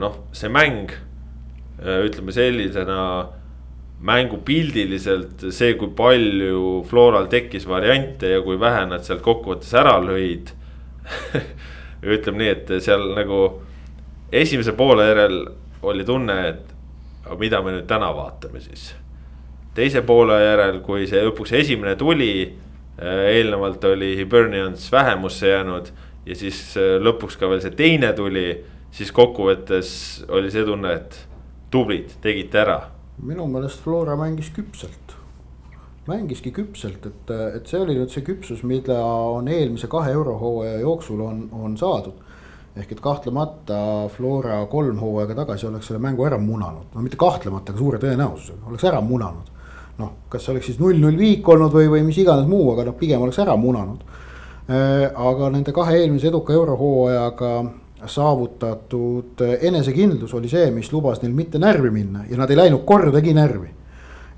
[0.00, 0.92] noh, see mäng,
[1.80, 3.00] ütleme sellisena
[4.00, 10.52] mängupildiliselt see, kui palju Floral tekkis variante ja kui vähe nad sealt kokkuvõttes ära lõid
[12.16, 13.40] ütleme nii, et seal nagu
[14.32, 15.38] esimese poole järel
[15.86, 18.92] oli tunne, et mida me nüüd täna vaatame siis.
[19.74, 22.32] teise poole järel, kui see lõpuks esimene tuli,
[23.00, 25.88] äh, eelnevalt oli Hibernians vähemusse jäänud
[26.26, 28.50] ja siis äh, lõpuks ka veel see teine tuli,
[28.90, 29.88] siis kokkuvõttes
[30.28, 31.18] oli see tunne, et
[31.70, 32.78] tublid, tegite ära
[33.22, 35.14] minu meelest Flora mängis küpselt.
[36.06, 41.20] mängiski küpselt, et, et see oli nüüd see küpsus, mida on eelmise kahe eurohooaja jooksul
[41.24, 42.20] on, on saadud.
[42.76, 47.72] ehk et kahtlemata Flora kolm hooaega tagasi oleks selle mängu ära munanud, no mitte kahtlemata,
[47.72, 49.50] aga suure tõenäosusega oleks ära munanud.
[49.98, 52.98] noh, kas see oleks siis null-null viik olnud või, või mis iganes muu, aga noh,
[53.00, 54.04] pigem oleks ära munanud.
[54.66, 57.50] Aga nende kahe eelmise eduka eurohooajaga
[58.10, 63.34] saavutatud enesekindlus oli see, mis lubas neil mitte närvi minna ja nad ei läinud kordagi
[63.36, 63.72] närvi.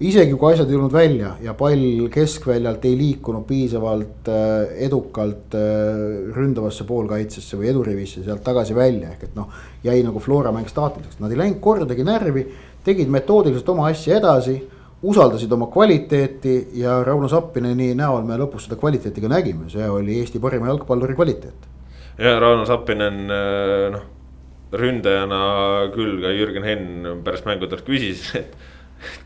[0.01, 6.33] isegi kui asjad ei tulnud välja ja pall keskväljalt ei liikunud piisavalt äh, edukalt äh,
[6.37, 9.49] ründavasse poolkaitsesse või edurivisse sealt tagasi välja, ehk et noh.
[9.83, 12.47] jäi nagu Flora mäng staatiliseks, nad ei läinud kordagi närvi,
[12.85, 14.61] tegid metoodiliselt oma asja edasi
[15.03, 20.19] usaldasid oma kvaliteeti ja Rauno Sappineni näol me lõpus seda kvaliteeti ka nägime, see oli
[20.23, 21.78] Eesti parima jalgpalluri kvaliteet
[22.19, 24.07] ja Rauno Sappinen äh, noh,
[24.75, 25.43] ründajana
[25.95, 28.55] küll ka Jürgen Henn pärast mängu talt küsis, et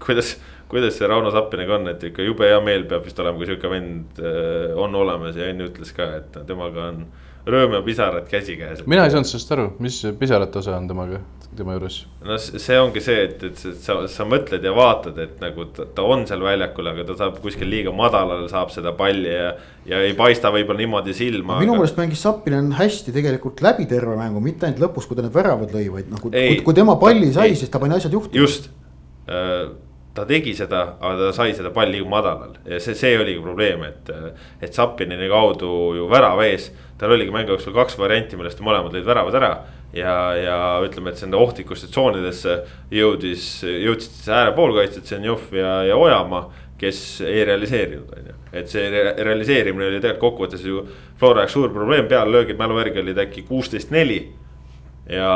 [0.03, 0.37] kuidas,
[0.71, 3.73] kuidas see Rauno Sappinega on, et ikka jube hea meel peab vist olema, kui sihuke
[3.73, 7.05] vend äh, on olemas ja Henn ütles ka, et temaga on
[7.47, 8.87] rõõm ja pisarad käsikäes.
[8.87, 11.23] mina ei saanud sellest aru, mis pisarate osa on temaga?
[11.57, 11.99] tema juures.
[12.25, 16.05] no see ongi see, et, et sa, sa mõtled ja vaatad, et nagu ta, ta
[16.09, 19.53] on seal väljakul, aga ta saab kuskil liiga madalal, saab seda palli ja.
[19.89, 21.59] ja ei paista võib-olla niimoodi silma.
[21.61, 22.07] minu meelest aga...
[22.07, 25.87] mängis Sappinen hästi tegelikult läbi terve mängu, mitte ainult lõpus, kui ta need väravad lõi,
[25.93, 28.39] vaid noh, kui, kui tema palli sai, siis ta pani asjad juhtuma.
[28.41, 28.71] just
[29.29, 29.67] äh,
[30.17, 33.85] ta tegi seda, aga ta sai seda palli liiga madalal ja see, see oligi probleem,
[33.89, 34.09] et,
[34.65, 36.71] et Sappinini kaudu ju värav ees.
[37.03, 39.53] Tal oligi mängu jooksul kaks varianti, millest mõlemad lõid väravad ära
[39.97, 42.61] ja, ja ütleme, et nende ohtlikesse tsoonidesse
[42.95, 46.45] jõudis, jõudsid siis äärepoolkaitsjad, Zenjov ja, ja Ojamaa,
[46.79, 48.37] kes ei realiseerinud, on ju.
[48.59, 50.87] et see re realiseerimine oli tegelikult kokkuvõttes ju
[51.19, 54.21] Flora jaoks suur probleem, peallöögid mälu järgi olid äkki kuusteist, neli
[55.11, 55.33] ja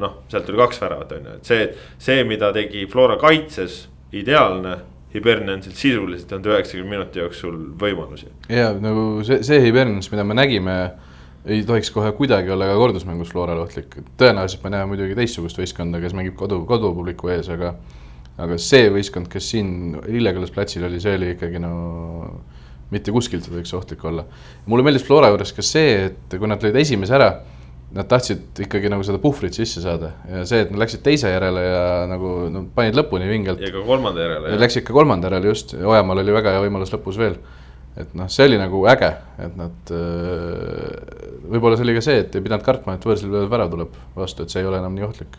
[0.00, 4.78] noh, sealt tuli kaks väravat, on ju, et see, see, mida tegi Flora kaitses, ideaalne.
[5.14, 8.30] Hibernansilt sisuliselt on üheksakümne minuti jooksul võimalusi.
[8.48, 10.78] ja nagu see, see Hibernans, mida me nägime
[11.44, 16.00] ei tohiks kohe kuidagi olla ka kordusmängus Floral ohtlik, tõenäoliselt me näeme muidugi teistsugust võistkonda,
[16.02, 17.74] kes mängib kodu, kodupubliku ees, aga
[18.42, 19.68] aga see võistkond, kes siin
[20.08, 21.74] Lillekülas platsil oli, see oli ikkagi no
[22.90, 24.24] mitte kuskilt ei tohiks ohtlik olla.
[24.66, 27.30] mulle meeldis Flora juures ka see, et kui nad lõid esimese ära,
[27.94, 31.62] nad tahtsid ikkagi nagu seda puhvrit sisse saada ja see, et nad läksid teise järele
[31.62, 33.62] ja nagu no, panid lõpuni vingelt.
[33.62, 34.56] ja ka kolmanda järele.
[34.58, 37.38] Läksid ka kolmanda järele just, Ojamaal oli väga hea võimalus lõpus veel
[38.00, 39.10] et noh, see oli nagu äge,
[39.44, 43.70] et nad, äh, võib-olla see oli ka see, et ei pidanud kartma, et võõrsil värav
[43.70, 45.38] tuleb vastu, et see ei ole enam nii ohtlik.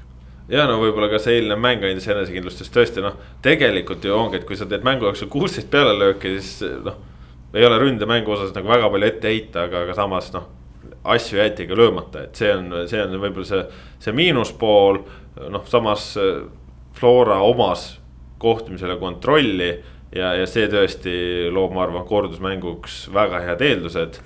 [0.52, 4.40] ja no võib-olla ka see eilne mäng andis enesekindlust, sest tõesti noh, tegelikult ju ongi,
[4.40, 7.02] et kui sa teed mängu jooksul kuusteist pealelööki, siis noh.
[7.56, 10.48] ei ole ründemängu osas nagu väga palju ette heita, aga, aga samas noh,
[11.14, 13.64] asju jäeti ka löömata, et see on, see on võib-olla see,
[14.04, 15.04] see miinuspool.
[15.52, 16.14] noh, samas
[16.96, 17.98] Flora omas
[18.40, 19.70] kohtumisele kontrolli
[20.16, 21.16] ja, ja see tõesti
[21.54, 24.20] loob, ma arvan, kordusmänguks väga head eeldused.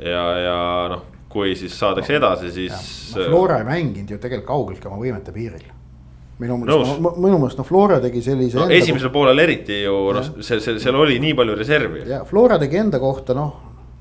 [0.00, 0.58] ja, ja
[0.92, 2.76] noh, kui siis saadakse edasi, siis.
[3.16, 5.72] No, Flora ei mänginud ju tegelikult kaugeltki oma võimete piiril
[6.38, 8.68] minu meelest, minu meelest noh, Flora tegi sellise no,.
[8.72, 12.02] esimesel poolel eriti ju noh, see, see, seal oli nii palju reservi.
[12.10, 13.54] ja Flora tegi enda kohta noh,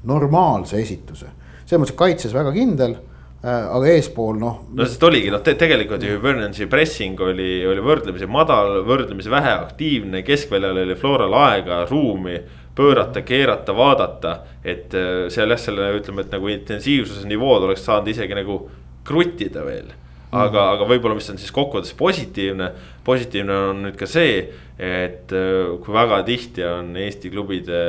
[0.09, 1.31] normaalse esituse,
[1.65, 2.97] selles mõttes, kaitses väga kindel
[3.45, 4.61] Äh, aga eespool noh.
[4.73, 10.23] no sest oligi noh te, tegelikult ju Vernonsi pressing oli, oli võrdlemisi madal, võrdlemisi väheaktiivne,
[10.25, 12.39] keskväljal oli Floral aega, ruumi
[12.75, 14.33] pöörata, keerata, vaadata.
[14.63, 18.57] et äh, seal jah, selle ütleme, et nagu intensiivsuse nivood oleks saanud isegi nagu
[19.05, 19.93] kruttida veel.
[20.31, 20.73] aga mm, -hmm.
[20.73, 22.71] aga võib-olla, mis on siis kokkuvõttes positiivne,
[23.05, 24.39] positiivne on nüüd ka see,
[24.81, 27.79] et äh, kui väga tihti on Eesti klubide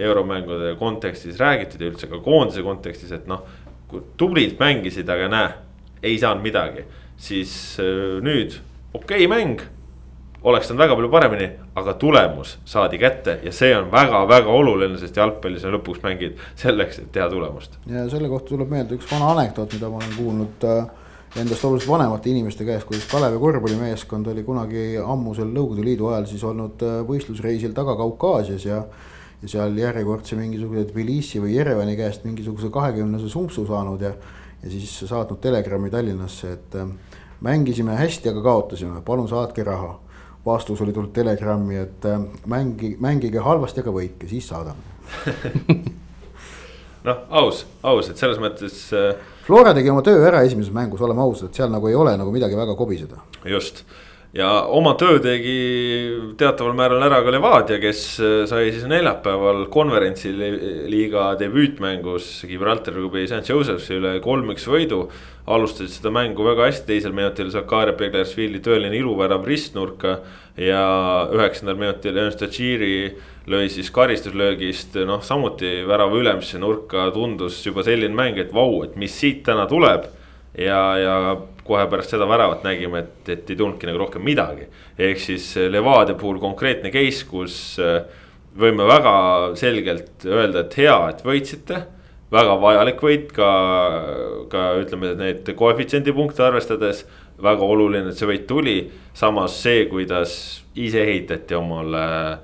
[0.00, 3.44] euromängude kontekstis räägitud ja üldse ka koondise kontekstis, et noh
[4.16, 5.52] tublilt mängisid, aga näe,
[6.02, 6.88] ei saanud midagi.
[7.22, 8.56] siis äh, nüüd
[8.94, 9.60] okei okay, mäng,
[10.42, 11.48] oleks saanud väga palju paremini,
[11.78, 16.98] aga tulemus saadi kätte ja see on väga-väga oluline, sest jalgpallis on lõpuks mängid selleks,
[16.98, 17.78] et teha tulemust.
[17.86, 20.82] ja selle kohta tuleb meelde üks vana anekdoot, mida ma olen kuulnud äh,
[21.40, 26.44] endast oluliselt vanemate inimeste käest, kuidas Kalevi korvpallimeeskond oli kunagi ammusel Nõukogude Liidu ajal siis
[26.44, 28.84] olnud äh, võistlusreisil taga Kaukaasias ja
[29.42, 34.12] ja seal järjekordse mingisuguse Tbilisi või Jerevani käest mingisuguse kahekümnese sumpsu saanud ja
[34.62, 36.86] ja siis saatnud telegrammi Tallinnasse, et äh,
[37.40, 39.98] mängisime hästi, aga kaotasime, palun saatke raha.
[40.46, 44.78] vastus oli tulnud telegrammi, et äh, mängi, mängige halvasti, aga võitke, siis saadame
[47.06, 51.24] noh, aus, aus, et selles mõttes äh, Flora tegi oma töö ära esimeses mängus, oleme
[51.24, 53.18] ausad, seal nagu ei ole nagu midagi väga kobiseda.
[53.44, 53.82] just
[54.32, 55.56] ja oma töö tegi
[56.40, 60.32] teataval määral ära ka Levadia, kes äh, sai siis neljapäeval konverentsi
[60.88, 65.04] liiga debüütmängus Gibraltari klubi St Joseph'i üle kolm-üks võidu.
[65.42, 70.20] alustasid seda mängu väga hästi, teisel minutil Zakaria Beglersvili tõeline iluvärav ristnurka.
[70.56, 73.16] ja üheksandal minutil Ernst Tširi
[73.48, 78.96] lõi siis karistuslöögist noh, samuti värava ülemisse nurka, tundus juba selline mäng, et vau, et
[78.96, 80.08] mis siit täna tuleb
[80.56, 81.16] ja, ja
[81.66, 84.66] kohe pärast seda väravat nägime, et, et ei tulnudki nagu rohkem midagi.
[84.98, 88.02] ehk siis Levadia puhul konkreetne case, kus äh,
[88.58, 89.14] võime väga
[89.58, 91.82] selgelt öelda, et hea, et võitsite.
[92.32, 93.48] väga vajalik võit ka,
[94.48, 97.06] ka ütleme, need koefitsiendipunkte arvestades.
[97.42, 102.38] väga oluline, et see võit tuli, samas see, kuidas ise ehitati omale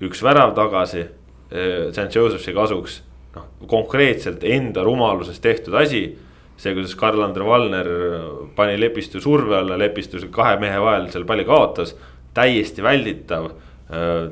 [0.00, 1.06] üks värav tagasi.
[1.50, 3.02] äh, St Joseph'i kasuks,
[3.34, 6.16] noh konkreetselt enda rumalusest tehtud asi
[6.56, 7.88] see, kuidas Karl-Andre Valner
[8.56, 11.96] pani Lepistu surve alla, Lepistu kahe mehe vahel seal palli kaotas.
[12.36, 13.46] täiesti välditav,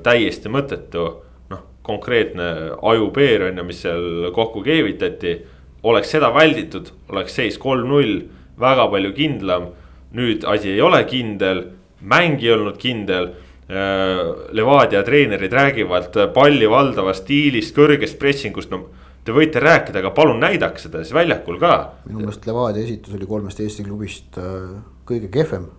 [0.05, 1.05] täiesti mõttetu,
[1.49, 2.49] noh, konkreetne
[2.85, 5.39] ajupeer on ju, mis seal kokku keevitati.
[5.83, 8.29] oleks seda välditud, oleks seis kolm-null,
[8.61, 9.73] väga palju kindlam.
[10.15, 11.65] nüüd asi ei ole kindel,
[12.01, 13.33] mäng ei olnud kindel
[14.53, 18.91] Levadia treenerid räägivad palli valdavast stiilist, kõrgest pressingust, no
[19.25, 21.77] Te võite rääkida, aga palun näidake seda siis väljakul ka.
[22.09, 24.77] minu meelest Levadia esitus oli kolmest Eesti klubist äh,
[25.09, 25.71] kõige kehvem.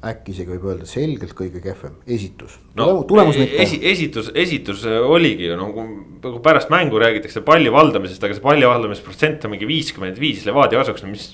[0.00, 3.02] äkki isegi võib öelda selgelt kõige kehvem esitus no,.
[3.04, 3.82] tulemus mitte esi,.
[3.84, 5.74] esitus, esitus oligi ju noh,
[6.24, 10.46] kui pärast mängu räägitakse palli valdamisest, aga see palli valdamise protsent on mingi viiskümmend viis
[10.48, 11.26] Levadia kasuks, mis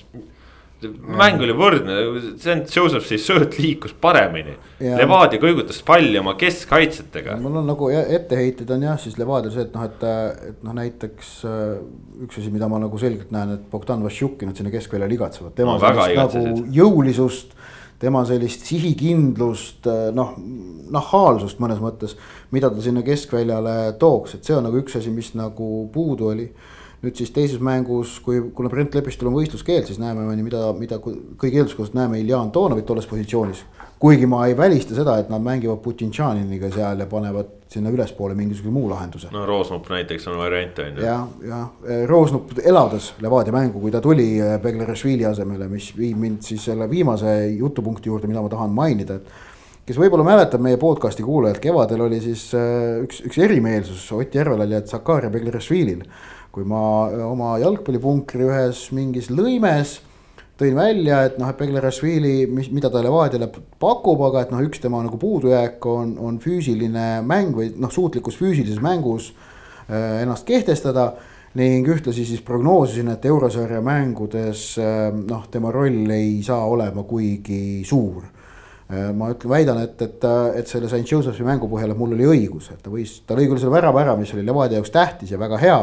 [0.85, 1.95] mäng oli võrdne,
[2.37, 4.53] St Joseph'i sööt liikus paremini.
[4.79, 7.37] Levadia kõigutas palli oma keskkaitsjatega.
[7.41, 10.05] mul on nagu etteheited on jah, siis Levadial see, et noh, et,
[10.51, 11.65] et noh, näiteks äh,
[12.27, 15.75] üks asi, mida ma nagu selgelt näen, et Bogdan Vassiukin, et sinna keskväljal igatsevad, tema
[15.77, 17.57] no, sellist nagu jõulisust.
[17.97, 20.35] tema sellist sihikindlust, äh, noh,
[20.93, 22.13] nahaalsust mõnes mõttes,
[22.53, 26.51] mida ta sinna keskväljale tooks, et see on nagu üks asi, mis nagu puudu oli
[27.07, 31.55] nüüd siis teises mängus, kui, kuna Brent Lepistul on võistluskeeld, siis näeme, mida, mida kõigi
[31.55, 33.63] eelduste kohaselt näeme Ilja Antonovit tolles positsioonis.
[33.97, 38.73] kuigi ma ei välista seda, et nad mängivad Putin-Tšaniniga seal ja panevad sinna ülespoole mingisuguse
[38.73, 39.31] muu lahenduse.
[39.31, 41.05] no Roosnup näiteks on variant on ju.
[41.05, 41.61] ja, ja
[42.05, 46.89] Roosnup elavdas Levadia mängu, kui ta tuli eh, Beglerashvili asemele, mis viib mind siis selle
[46.89, 52.05] viimase jutupunkti juurde, mida ma tahan mainida, et kes võib-olla mäletab meie podcast'i kuulajalt, kevadel
[52.07, 56.03] oli siis eh, üks, üks erimeelsus Ott Järvelal ja Zakaria Beglerashvilil
[56.57, 56.81] kui ma
[57.27, 59.99] oma jalgpallipunkri ühes mingis lõimes
[60.57, 64.81] tõin välja, et noh, et Beglerashvili, mis, mida ta Levadiale pakub, aga et noh, üks
[64.81, 69.29] tema nagu puudujääk on, on füüsiline mäng või noh, suutlikkus füüsilises mängus
[69.85, 71.11] äh, ennast kehtestada.
[71.57, 77.83] ning ühtlasi siis prognoosisin, et eurosarja mängudes äh, noh, tema roll ei saa olema kuigi
[77.85, 78.25] suur
[78.89, 79.13] äh,.
[79.13, 80.27] ma ütlen, väidan, et, et,
[80.57, 83.45] et selle St Joseph'i mängu põhjal, et mul oli õigus, et ta võis, ta lõi
[83.45, 85.79] küll selle värava ära, mis oli Levadia jaoks tähtis ja väga hea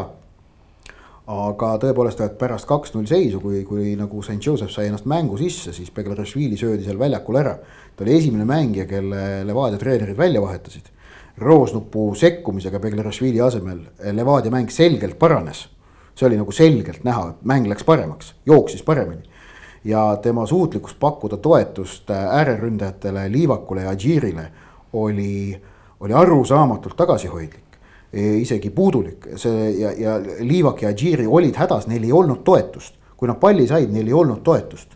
[1.25, 5.73] aga tõepoolest, et pärast kaks-null seisu, kui, kui nagu St Joseph sai ennast mängu sisse,
[5.73, 7.55] siis Beglarashvili söödi seal väljakul ära.
[7.95, 10.91] ta oli esimene mängija, kelle Levadia treenerid välja vahetasid.
[11.37, 13.79] Roosnupu sekkumisega Beglarashvili asemel
[14.11, 15.69] Levadia mäng selgelt paranes.
[16.15, 19.23] see oli nagu selgelt näha, mäng läks paremaks, jooksis paremini.
[19.83, 24.51] ja tema suutlikkus pakkuda toetust ääreründajatele Liivakule ja Adžiirile
[24.93, 25.61] oli,
[25.99, 27.64] oli arusaamatult tagasihoidlik
[28.15, 32.95] isegi puudulik, see ja, ja Liivak ja Adžiri olid hädas, neil ei olnud toetust.
[33.15, 34.95] kui nad palli said, neil ei olnud toetust.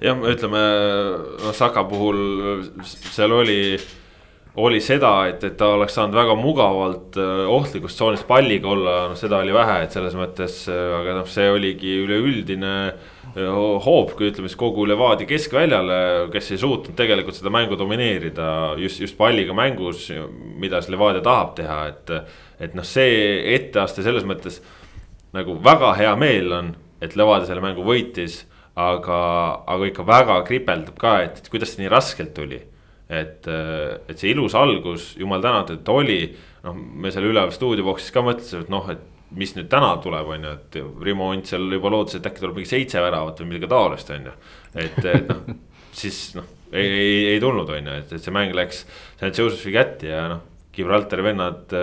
[0.00, 0.62] jah, ütleme
[1.42, 2.18] noh, Saka puhul
[2.84, 3.76] seal oli,
[4.56, 9.18] oli seda, et, et ta oleks saanud väga mugavalt äh, ohtlikust tsoonist palliga olla, noh
[9.18, 12.74] seda oli vähe, et selles mõttes, äh, aga noh, see oligi üleüldine
[13.34, 15.96] hoop, kui ütleme siis kogu Levadia keskväljale,
[16.30, 20.06] kes ei suutnud tegelikult seda mängu domineerida just, just palliga mängus,
[20.60, 22.14] mida siis Levadia tahab teha, et.
[22.62, 24.60] et noh, see etteaste selles mõttes
[25.34, 26.68] nagu väga hea meel on,
[27.02, 28.44] et Levadia selle mängu võitis.
[28.74, 29.16] aga,
[29.70, 32.60] aga ikka väga kripeldab ka, et, et kuidas see nii raskelt tuli.
[33.08, 36.20] et, et see ilus algus, jumal tänatud, et oli,
[36.64, 39.02] noh, me seal üleval stuudioboksis ka mõtlesime, et noh, et
[39.38, 42.60] mis nüüd täna tuleb, on ju, et Rimo Unt seal juba lootis, et äkki tuleb
[42.60, 44.34] mingi seitse väravat või midagi taolist, on ju.
[44.84, 45.56] et, et noh,
[46.02, 48.84] siis noh, ei, ei, ei tulnud, on ju, et, et see mäng läks
[49.16, 51.74] St Josephi kätte ja noh, Gibraltari vennad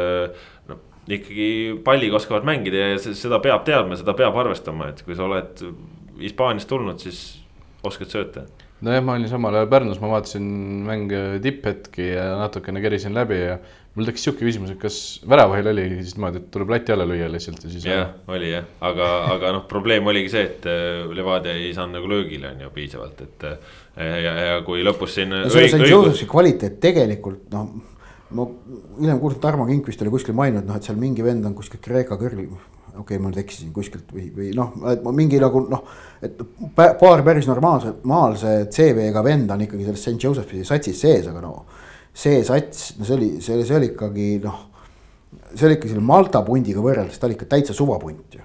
[0.68, 1.52] noh ikkagi
[1.84, 5.64] palliga oskavad mängida ja seda peab teadma, seda peab arvestama, et kui sa oled
[6.22, 7.22] Hispaaniast tulnud, siis
[7.88, 8.46] oskad sööta
[8.86, 10.46] nojah, ma olin samal ajal Pärnus, ma vaatasin
[10.88, 13.58] mänge tipphetki ja natukene kerisin läbi ja
[13.96, 17.28] mul tekkis sihuke küsimus, et kas väravahil oli siis niimoodi, et tuleb lati alla lüüa
[17.32, 17.86] lihtsalt ja siis.
[17.90, 22.12] jah, oli jah, aga, aga noh, probleem oligi see, et äh, Levadia ei saanud nagu
[22.12, 23.48] löögile on ju piisavalt, et.
[23.52, 23.80] Äh,
[24.24, 27.74] ja, ja kui lõpus siin see on Joseph'i kvaliteet tegelikult noh,
[28.32, 28.46] ma
[29.02, 32.16] hiljem kuulsin, Tarmo Kinkvist oli kuskil maininud, noh, et seal mingi vend on kuskil Kreeka
[32.20, 32.48] kõrgil
[32.92, 35.84] okei okay,, ma nüüd eksisin kuskilt või, või noh, et ma mingi nagu noh,
[36.24, 36.40] et
[36.76, 41.54] paar päris normaalse, normaalse CV-ga vend on ikkagi selles St Joseph'i satsis sees, aga no.
[42.14, 44.58] See sats, no see oli, see, see oli ikkagi noh,
[45.54, 48.44] see oli ikka selle Malta pundiga võrreldes, ta oli ikka täitsa suvapunt ju.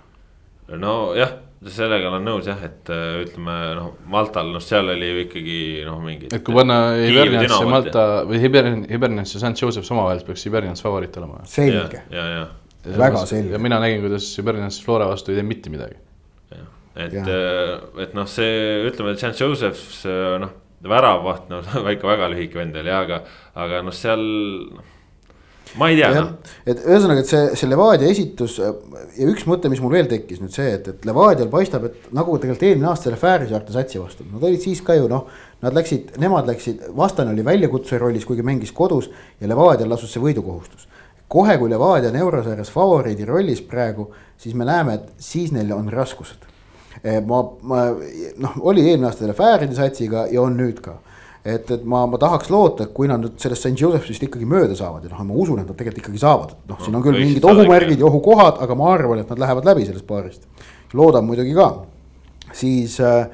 [0.78, 1.32] nojah,
[1.72, 5.58] sellega olen nõus jah, et äh, ütleme noh, Maltal noh, seal oli ju ikkagi
[5.88, 6.30] noh, mingi.
[6.30, 10.84] et kui panna Hibernians ja Malta või Hibernians ja St Joseph's omavahel, siis peaks Hibernians
[10.84, 11.42] favoriit olema.
[11.50, 12.04] selge.
[12.14, 12.44] ja, ja,
[12.86, 13.56] ja väga selge.
[13.56, 15.98] ja mina nägin, kuidas Berlinis Flora vastu ei teinud mitte midagi.
[16.96, 20.06] et, äh, et noh, see ütleme, et St Joseph's
[20.42, 20.54] noh,
[20.84, 21.62] väravaht, no
[21.94, 23.22] ikka väga lühike vend oli, aga,
[23.54, 24.22] aga noh, seal
[24.74, 24.92] noh
[25.76, 26.28] ma ei tea noh.
[26.64, 28.70] et ühesõnaga, et see, see Levadia esitus ja
[29.26, 32.68] üks mõte, mis mul veel tekkis nüüd see, et, et Levadial paistab, et nagu tegelikult
[32.68, 35.26] eelmine aasta selle Fääri saarte satsi vastu, nad olid siis ka ju noh.
[35.64, 39.08] Nad läksid, nemad läksid, vastane oli väljakutsuja rollis, kuigi mängis kodus
[39.40, 40.84] ja Levadial lasus see võidukohustus
[41.28, 45.88] kohe, kui Levadia on eurosarjas favoriidi rollis praegu, siis me näeme, et siis neil on
[45.92, 46.46] raskused.
[47.06, 47.82] Eh, ma, ma
[48.42, 50.96] noh, oli eelmine aasta selle Fääride satsiga ja on nüüd ka.
[51.46, 54.74] et, et ma, ma tahaks loota, et kui nad nüüd sellest St Joseph'ist ikkagi mööda
[54.74, 57.20] saavad ja noh, ma usun, et nad tegelikult ikkagi saavad, et noh, siin on küll
[57.20, 60.48] mingid ohumärgid ja ohukohad, aga ma arvan, et nad lähevad läbi sellest paarist.
[60.98, 61.68] loodan muidugi ka,
[62.58, 63.28] siis äh,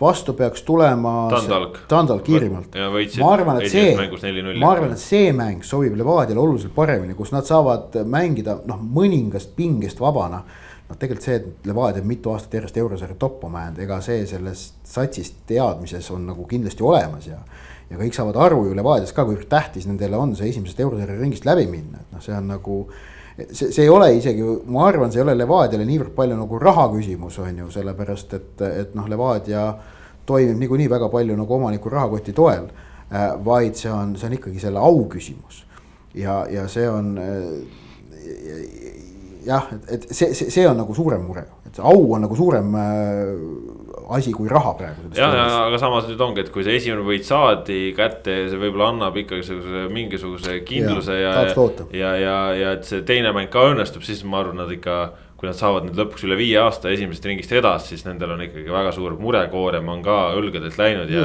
[0.00, 1.28] vastu peaks tulema.
[1.30, 1.78] Tandalk.
[1.88, 2.74] Tandalk Iirimaalt.
[3.20, 3.94] ma arvan, et see,
[4.58, 9.54] ma arvan, et see mäng sobib Levadiale oluliselt paremini, kus nad saavad mängida noh, mõningast
[9.56, 10.42] pingest vabana.
[10.88, 14.84] Noh, tegelikult see, et Levadia on mitu aastat järjest eurosarja toppama jäänud, ega see sellest
[14.88, 17.40] satsist teadmises on nagu kindlasti olemas ja.
[17.90, 21.48] ja kõik saavad aru ju Levadias ka, kuivõrd tähtis nendele on see esimesest eurosarja ringist
[21.48, 22.78] läbi minna, et noh, see on nagu
[23.50, 26.88] see, see ei ole isegi, ma arvan, see ei ole Levadiale niivõrd palju nagu raha
[26.94, 29.68] küsimus, on ju, sellepärast et, et noh, Levadia
[30.28, 32.68] toimib niikuinii väga palju nagu omaniku rahakoti toel.
[33.12, 35.60] Äh, vaid see on, see on ikkagi selle au küsimus
[36.16, 37.34] ja, ja see on äh,
[39.46, 42.36] jah, et, et see, see, see on nagu suurem mure, et see au on nagu
[42.38, 45.08] suurem äh, asi kui raha praegu.
[45.16, 48.90] ja, ja aga samas nüüd ongi, et kui see esimene võit saadi kätte, see võib-olla
[48.92, 53.68] annab ikkagi sellise mingisuguse kindluse ja, ja, ja, ja, ja, et see teine mäng ka
[53.72, 54.98] õnnestub, siis ma arvan, nad ikka.
[55.36, 58.70] Kui nad saavad nüüd lõpuks üle viie aasta esimesest ringist edasi, siis nendel on ikkagi
[58.72, 61.24] väga suur murekoorem on ka õlgadelt läinud ja.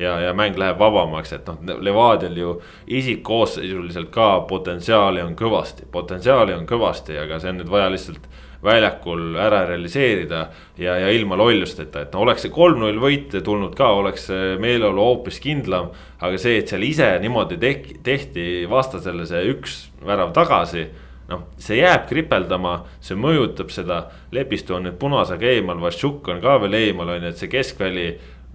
[0.00, 2.54] ja, ja mäng läheb vabamaks, et noh, Levadial ju
[3.00, 8.30] isikkoosseisuliselt ka potentsiaali on kõvasti, potentsiaali on kõvasti, aga see on nüüd vaja lihtsalt
[8.64, 10.48] väljakul ära realiseerida.
[10.78, 14.28] ja, ja ilma lollusteta, et no oleks see kolm-null võit tulnud ka, oleks
[14.60, 15.90] meeleolu hoopis kindlam.
[16.20, 17.60] aga see, et seal ise niimoodi
[18.02, 20.88] tehti vastasele see üks värav tagasi
[21.30, 24.02] noh, see jääb kripeldama, see mõjutab seda,
[24.34, 28.08] Lepistu on nüüd punasega eemal, Vaščuk on ka veel eemal, on ju, et see keskväli.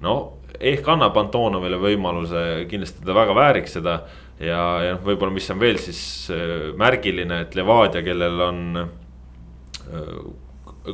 [0.04, 0.16] no
[0.60, 4.00] ehk annab Antonovile võimaluse, kindlasti ta väga vääriks seda.
[4.40, 8.62] ja, ja noh, võib-olla, mis on veel siis äh, märgiline, et Levadia, kellel on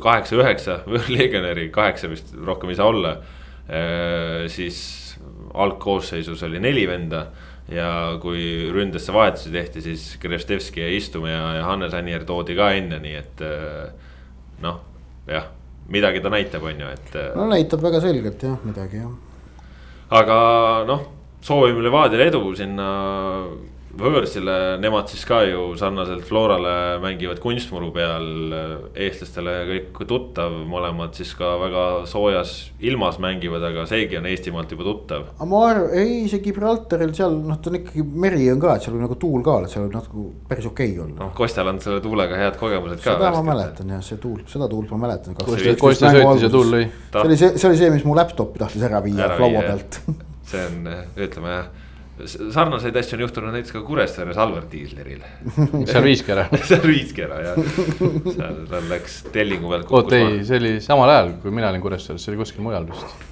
[0.02, 0.82] kaheksa-üheksa
[1.16, 3.16] legionäri, kaheksa vist rohkem ei saa olla.
[4.52, 4.76] siis
[5.54, 7.22] algkoosseisus oli neli venda
[7.72, 7.88] ja
[8.22, 13.00] kui ründesse vahetusi tehti, siis Krevstevski jäi istuma ja, ja Hannes Annier toodi ka enne,
[13.02, 13.42] nii et
[14.62, 14.78] noh,
[15.30, 15.48] jah,
[15.92, 17.18] midagi ta näitab, on ju, et.
[17.38, 19.12] no näitab väga selgelt jah, midagi jah.
[20.20, 20.38] aga
[20.88, 21.06] noh,
[21.42, 22.88] soovime Levadiale edu sinna
[23.98, 28.28] võõrsile, nemad siis ka ju sarnaselt Florale mängivad kunstmuru peal.
[28.92, 34.86] eestlastele kõik tuttav, mõlemad siis ka väga soojas ilmas mängivad, aga seegi on Eestimaalt juba
[34.88, 35.26] tuttav.
[35.36, 38.86] aga ma arvan, ei see Gibraltaril seal noh, ta on ikkagi meri on ka, et
[38.86, 41.18] seal on nagu tuul ka, et seal võib nagu päris okei okay olla.
[41.26, 43.16] noh, Kostjal on selle tuulega head kogemused ka.
[43.16, 45.36] seda ma mäletan jah, see tuul, seda tuult ma mäletan.
[45.36, 46.84] Kostja söötis ja tuul lõi.
[47.12, 50.02] see oli see, see oli see, mis mu laptop'i tahtis ära viia laua pealt
[50.48, 51.72] see on, ütleme jah
[52.26, 55.22] sarnaseid asju on juhtunud näiteks ka Kuressaares Alvar Tiisleril
[55.90, 57.60] seal viiski ära seal viiski ära jah,
[58.28, 59.90] seal tal läks tellingu pealt.
[59.90, 63.31] oot ei, see oli samal ajal, kui mina olin Kuressaares, see oli kuskil mujal vist.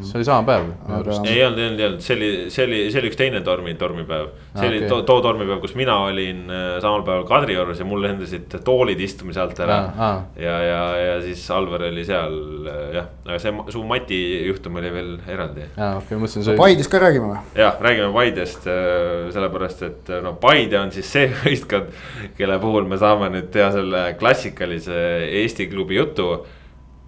[0.00, 2.78] See oli sama päev Aga- ei olnud, ei olnud, ei olnud, see oli, see oli,
[2.92, 4.28] see oli üks teine tormi, tormipäev.
[4.54, 4.88] see Ah, oli okei.
[4.88, 9.40] too, too tormipäev, kus mina olin äh, samal päeval Kadriorus ja mul lendasid toolid istumise
[9.40, 10.24] alt ära Aa, aa.
[10.40, 12.36] ja, ja, ja siis Alvar oli seal
[12.66, 15.66] äh, jah, aga see su Mati juhtum oli veel eraldi.
[15.76, 17.42] aa, okei, ma mõtlesin, see Paidest ka räägime või?
[17.60, 21.90] jah, räägime Paidest äh, sellepärast, et no Paide on siis see võistkond,
[22.38, 24.96] kelle puhul me saame nüüd teha selle klassikalise
[25.42, 26.30] Eesti klubi jutu.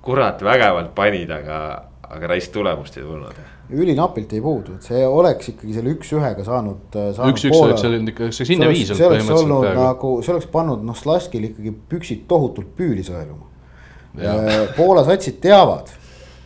[0.02, 1.58] kurat, vägevalt panid, aga,
[2.12, 3.38] aga raisk tulemust ei tulnud.
[3.72, 7.32] ülinapilt ei puudu, et see oleks ikkagi selle üks-ühega saanud, äh, saanud.
[7.32, 9.86] üks-üks oleks olnud ikka, see hinne viis olnud see oleks olnud peaaegu.
[9.86, 13.48] nagu, see oleks pannud noh, Slaskil ikkagi püksid tohutult püüli sõeluma.
[14.76, 15.88] Poola satsid teavad,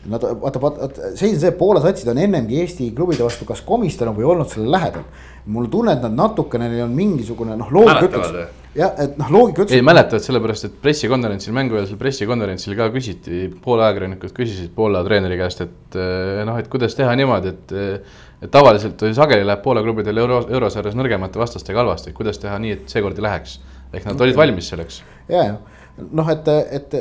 [0.06, 3.64] nad vaata, vaata, seis on see, et Poola satsid on ennemgi Eesti klubide vastu kas
[3.66, 5.02] komistanud või olnud selle lähedal.
[5.46, 8.46] mul on tunne, et nad natukene, neil on mingisugune noh, ütleks või?.
[8.76, 9.86] jah, et noh, loogika ei ütleks.
[9.88, 15.98] mäletavad, sellepetavaliselt, et pressikonverentsil, mängueelsel pressikonverentsil ka küsiti, Poola ajakirjanikud küsisid Poola treeneri käest, et
[16.00, 17.76] eh, noh, et kuidas teha niimoodi, et.
[18.44, 22.74] et tavaliselt või sageli läheb Poola klubidel euro, eurosarjas nõrgemate vastastega halvasti, kuidas teha nii,
[22.76, 23.56] et seekord ei läheks.
[23.96, 25.00] ehk nad olid valmis selleks.
[25.28, 25.56] ja, ja
[26.12, 26.94] noh, et, et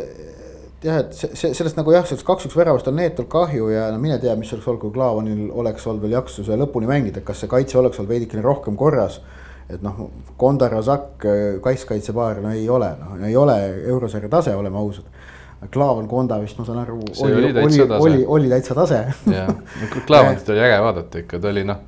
[0.86, 3.88] et jah, et see, see sellest nagu jah, sellest kaks-üks väravast on neetult kahju ja
[3.94, 7.24] no mine tea, mis oleks olnud, kui Klaavanil oleks olnud veel jaksu see lõpuni mängida,
[7.26, 9.20] kas see kaitse oleks olnud veidikene rohkem korras.
[9.70, 10.08] Et noh,
[10.38, 11.26] Kondar Razak,
[11.64, 13.58] kaitskaitsepaar, no ei ole, noh ei ole
[13.90, 15.10] eurosarja tase, oleme ausad.
[15.72, 19.02] Klaavan, Konda vist ma saan aru, oli, oli oli, oli, oli, oli täitsa tase.
[19.32, 19.52] jah,
[20.06, 21.80] Klaavanit oli äge vaadata ikka, ta oli noh.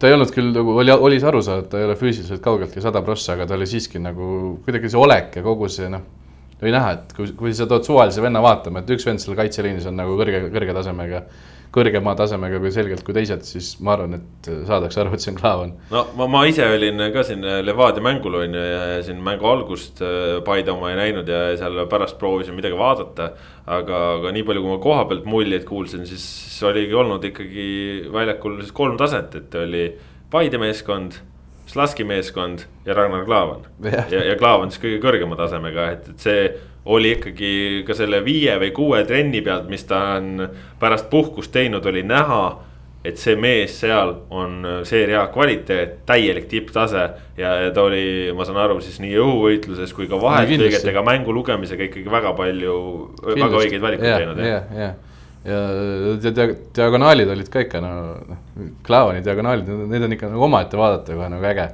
[0.00, 2.82] ta ei olnud küll nagu oli, oli see aru saada, ta ei ole füüsiliselt kaugeltki
[2.82, 6.02] sada prossa, aga ta oli siiski nagu kuidagi see olek ja kogu see noh.
[6.62, 9.86] oli näha, et kui, kui sa tood suvalise venna vaatama, et üks vend seal kaitseliinis
[9.90, 11.24] on nagu kõrge, kõrge tasemega.
[11.74, 15.38] Kõrgema tasemega kui selgelt kui teised, siis ma arvan, et saadakse aru, et see on
[15.38, 15.72] Klaavan.
[15.92, 20.02] no ma, ma ise olin ka siin Levadia mängul on ju ja siin mängu algust
[20.02, 23.30] äh, Paide oma ei näinud ja seal pärast proovisin midagi vaadata.
[23.70, 26.24] aga, aga nii palju, kui ma koha pealt muljeid kuulsin, siis
[26.66, 27.66] oligi olnud ikkagi
[28.12, 29.84] väljakul siis kolm taset, et oli
[30.30, 31.18] Paide meeskond.
[31.70, 33.68] Slaski meeskond ja Ragnar Klavan.
[33.84, 34.08] Jah.
[34.10, 36.48] ja, ja Klaavan siis kõige kõrgema tasemega, et, et see
[36.90, 37.52] oli ikkagi
[37.86, 40.48] ka selle viie või kuue trenni pealt, mis ta on
[40.80, 42.42] pärast puhkust teinud, oli näha
[43.04, 47.06] et see mees seal on seeria kvaliteet, täielik tipptase.
[47.38, 51.86] Ja, ja ta oli, ma saan aru, siis nii õhuvõitluses kui ka vaheltõigetega mängu lugemisega
[51.88, 52.74] ikkagi väga palju,
[53.30, 54.42] väga õigeid valikuid teinud.
[54.44, 54.90] ja, ja,
[55.44, 55.60] ja
[56.20, 57.92] dia- dia- diagonaalid olid ka ikka no,
[58.28, 58.40] noh,
[58.86, 61.68] Klaavani diagonaalid, need on ikka nagu omaette vaadata kohe nagu äge.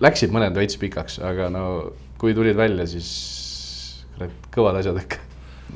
[0.00, 5.18] Läksid mõned veits pikaks, aga no kui tulid välja, siis kurat, kõvad asjad ikka.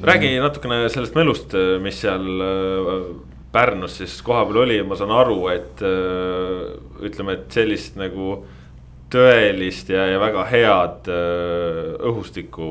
[0.07, 3.01] räägi natukene sellest melust, mis seal äh,
[3.57, 6.77] Pärnus siis kohapeal oli, ma saan aru, et äh,
[7.09, 8.45] ütleme, et sellist nagu
[9.13, 12.69] tõelist ja, ja väga head äh, õhustikku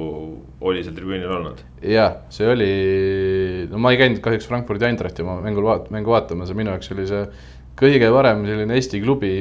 [0.65, 1.61] oli seal tribüünil olnud.
[1.86, 2.71] jah, see oli,
[3.71, 6.91] no ma ei käinud kahjuks Frankfurdi Eintrachti oma mängul vaat-, mängu vaatamas ja minu jaoks
[6.95, 7.23] oli see
[7.79, 9.31] kõige parem selline Eesti klubi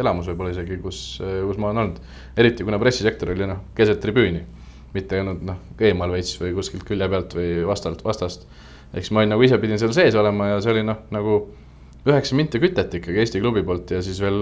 [0.00, 2.00] elamus võib-olla isegi, kus, kus ma olen olnud.
[2.40, 4.42] eriti kuna pressisektor oli noh, keset tribüüni,
[4.96, 8.48] mitte ei olnud noh, eemal veits või kuskilt külje pealt või vastalt, vastast.
[8.92, 11.40] ehk siis ma olin nagu ise pidin seal sees olema ja see oli noh, nagu
[12.08, 14.38] üheksa minti kütet ikkagi Eesti klubi poolt ja siis veel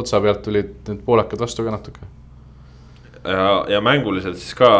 [0.00, 2.08] otsa pealt tulid need poolakad vastu ka natuke.
[3.24, 4.70] ja, ja mänguliselt siis ka,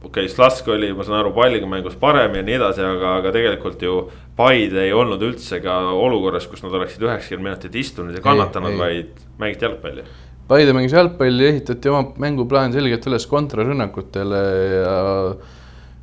[0.00, 3.34] okei okay,, Slask oli, ma saan aru, palliga mängus parem ja nii edasi, aga, aga
[3.36, 4.00] tegelikult ju
[4.40, 9.18] Paide ei olnud üldse ka olukorras, kus nad oleksid üheksakümmend minutit istunud ja kannatanud, vaid
[9.40, 10.04] mängiti jalgpalli.
[10.48, 14.40] Paide mängis jalgpalli, ehitati oma mänguplaan selgelt üles kontrarünnakutele
[14.72, 14.94] ja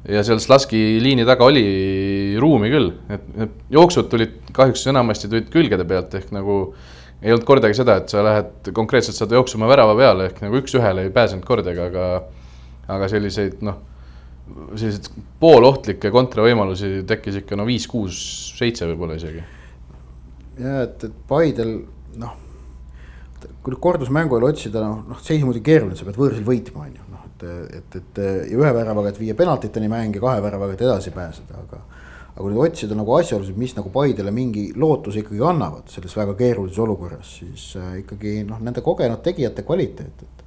[0.07, 5.51] ja seal Slaski liini taga oli ruumi küll, et need jooksud tulid kahjuks enamasti tulid
[5.53, 6.61] külgede pealt ehk nagu
[7.21, 11.07] ei olnud kordagi seda, et sa lähed konkreetselt saad jooksuma värava peale ehk nagu üks-ühele
[11.07, 12.07] ei pääsenud kordagi, aga
[12.87, 13.79] aga selliseid noh,
[14.75, 15.09] selliseid
[15.41, 18.19] poolohtlikke kontravõimalusi tekkis ikka no viis, kuus,
[18.57, 19.43] seitse võib-olla isegi.
[20.61, 21.73] ja et, et Paidel
[22.21, 22.37] noh,
[23.65, 27.06] kui kordusmängu ajal otsida, noh, noh seis muidugi keeruline, sa pead võõrsil võitma, on ju,
[27.43, 28.21] et, et, et
[28.51, 31.81] ja ühe väravaga, et viia penaltiteni mäng ja kahe väravaga, et edasi pääseda, aga.
[32.33, 36.35] aga kui nüüd otsida nagu asjaolusid, mis nagu Paidele mingi lootuse ikkagi annavad selles väga
[36.38, 40.43] keerulises olukorras, siis äh, ikkagi noh, nende kogenud tegijate kvaliteet, et.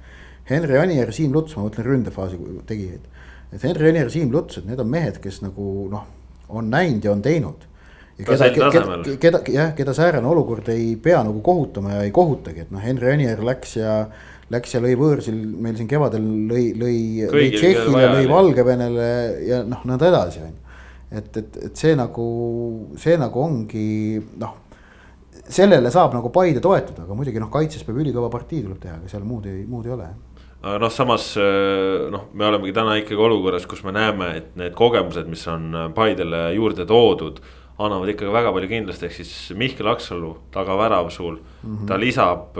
[0.51, 2.37] Henri Anier, Siim Luts, ma mõtlen ründefaasi
[2.67, 3.03] tegijaid,
[3.53, 6.07] et Henri Anier, Siim Luts, et need on mehed, kes nagu noh,
[6.49, 7.67] on näinud ja on teinud
[8.25, 12.71] keda, keda, keda, jah, keda säärane olukord ei pea nagu kohutama ja ei kohutagi, et
[12.73, 13.95] noh, Henri Anier läks ja.
[14.51, 16.95] Läks ja lõi võõrsil meil siin kevadel lõi, lõi,
[17.31, 18.25] lõi Tšehhile, lõi.
[18.27, 19.11] Valgevenele
[19.47, 20.79] ja noh, nõnda edasi on ju.
[21.19, 22.25] et, et, et see nagu,
[22.99, 23.85] see nagu ongi
[24.41, 24.57] noh.
[25.47, 29.13] sellele saab nagu Paide toetuda, aga muidugi noh, kaitses peab ülikõva partii tuleb teha, aga
[29.13, 30.09] seal muud ei, muud ei ole.
[30.63, 34.75] aga noh, samas äh, noh, me olemegi täna ikkagi olukorras, kus me näeme, et need
[34.75, 37.39] kogemused, mis on Paidele juurde toodud.
[37.81, 41.75] annavad ikkagi väga palju kindlust, ehk siis Mihkel Aksalu tagavärav sul mm.
[41.75, 41.87] -hmm.
[41.87, 42.57] ta lisab,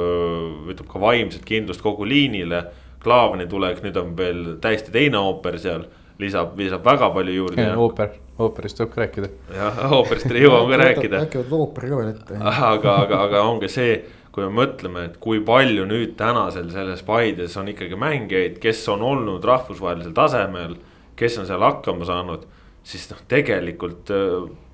[0.69, 2.65] ütleb ka vaimset kindlust kogu liinile.
[3.01, 5.87] Klaavani tulek, nüüd on veel täiesti teine ooper seal,
[6.21, 7.65] lisab, lisab väga palju juurde.
[7.75, 9.29] ooper, ooperist tuleb ka rääkida.
[9.57, 11.21] jah, ooperist jõuame ka rääkida.
[11.25, 12.37] äkki võtad ooperi ka veel ette.
[12.37, 13.95] aga, aga, aga ongi see,
[14.31, 19.01] kui me mõtleme, et kui palju nüüd tänasel selles Paides on ikkagi mängijaid, kes on
[19.01, 20.77] olnud rahvusvahelisel tasemel,
[21.19, 22.45] kes on seal hakkama saanud,
[22.83, 24.13] siis noh, tegelikult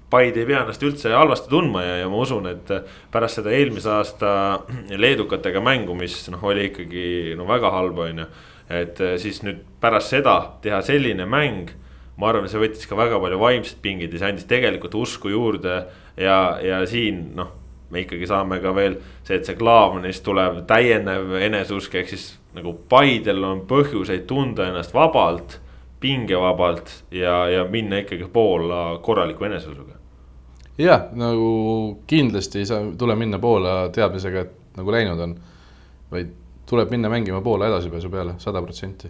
[0.10, 2.70] Paide ei pea ennast üldse halvasti tundma ja, ja ma usun, et
[3.12, 4.30] pärast seda eelmise aasta
[5.04, 8.28] leedukatega mängu, mis noh, oli ikkagi no väga halb, on ju.
[8.72, 11.74] et eh, siis nüüd pärast seda teha selline mäng,
[12.16, 15.82] ma arvan, see võttis ka väga palju vaimset pingeid ja see andis tegelikult usku juurde.
[16.16, 17.52] ja, ja siin noh,
[17.92, 18.98] me ikkagi saame ka veel
[19.28, 24.96] see, et see Klaavanist tuleb täiendav eneseusk, ehk siis nagu Paidel on põhjuseid tunda ennast
[24.96, 25.60] vabalt
[26.00, 29.97] pingevabalt ja, ja minna ikkagi Poola korraliku eneseusuga
[30.78, 31.48] jah, nagu
[32.08, 35.38] kindlasti ei saa, tule minna Poola teadmisega, et nagu läinud on.
[36.12, 36.30] vaid
[36.70, 39.10] tuleb minna mängima Poola edasipääsu peale, sada protsenti.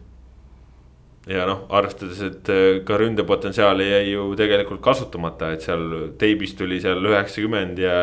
[1.28, 6.80] ja noh, arvestades, et äh, ka ründepotentsiaali jäi ju tegelikult kasutamata, et seal teibis tuli
[6.82, 7.97] seal üheksakümmend ja,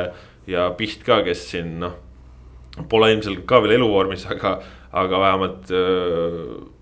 [0.46, 2.00] ja Piht ka, kes siin noh.
[2.90, 4.58] Pole ilmselt ka veel eluvormis, aga,
[4.92, 6.74] aga vähemalt öö, äh,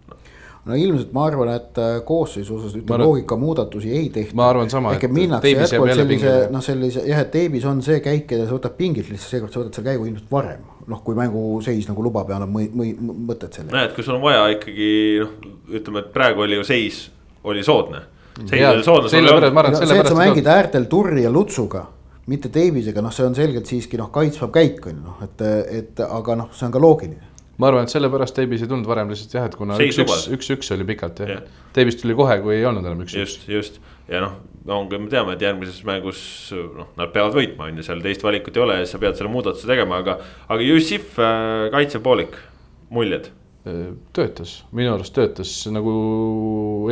[0.69, 4.37] no ilmselt ma arvan, et äh, koosseisu osas ütleme loogika muudatusi ei tehta.
[4.39, 4.93] ma arvan sama.
[4.95, 8.55] ehk et minnakse jätkuvalt sellise noh, sellise jah, et teebis on see käik ja sa
[8.55, 10.69] võtad pingilt lihtsalt seekord sa võtad selle käigu ilmselt varem.
[10.87, 13.73] noh, kui mänguseis nagu lubab ja annab mõtet selle.
[13.75, 14.93] näed, kui sul on vaja ikkagi
[15.25, 15.35] noh,
[15.81, 17.03] ütleme, et praegu oli ju seis,
[17.43, 18.05] oli soodne.
[18.47, 21.89] see, et sa mängid äärtel Turri ja Lutsuga
[22.31, 25.43] mitte teibisega, noh, see on selgelt siiski noh, kaitsvav käik on ju noh, et,
[25.83, 29.11] et aga noh, see on ka loogiline ma arvan, et sellepärast Teibis ei tulnud varem
[29.13, 31.41] lihtsalt jah, et kuna üks-üks, üks-üks oli pikalt jah ja.
[31.41, 31.67] ja..
[31.77, 33.19] Teibis tuli kohe, kui ei olnud enam üks-üks.
[33.19, 33.81] just, just
[34.11, 34.39] ja noh,
[34.79, 36.23] ongi, me teame, et järgmises mängus
[36.53, 39.33] noh, nad peavad võitma, on ju, seal teist valikut ei ole ja sa pead selle
[39.33, 40.19] muudatuse tegema, aga.
[40.49, 42.39] aga Jussif äh, kaitsepoolik,
[42.95, 43.29] muljed?
[43.69, 43.83] Äh,
[44.17, 45.93] töötas, minu arust töötas nagu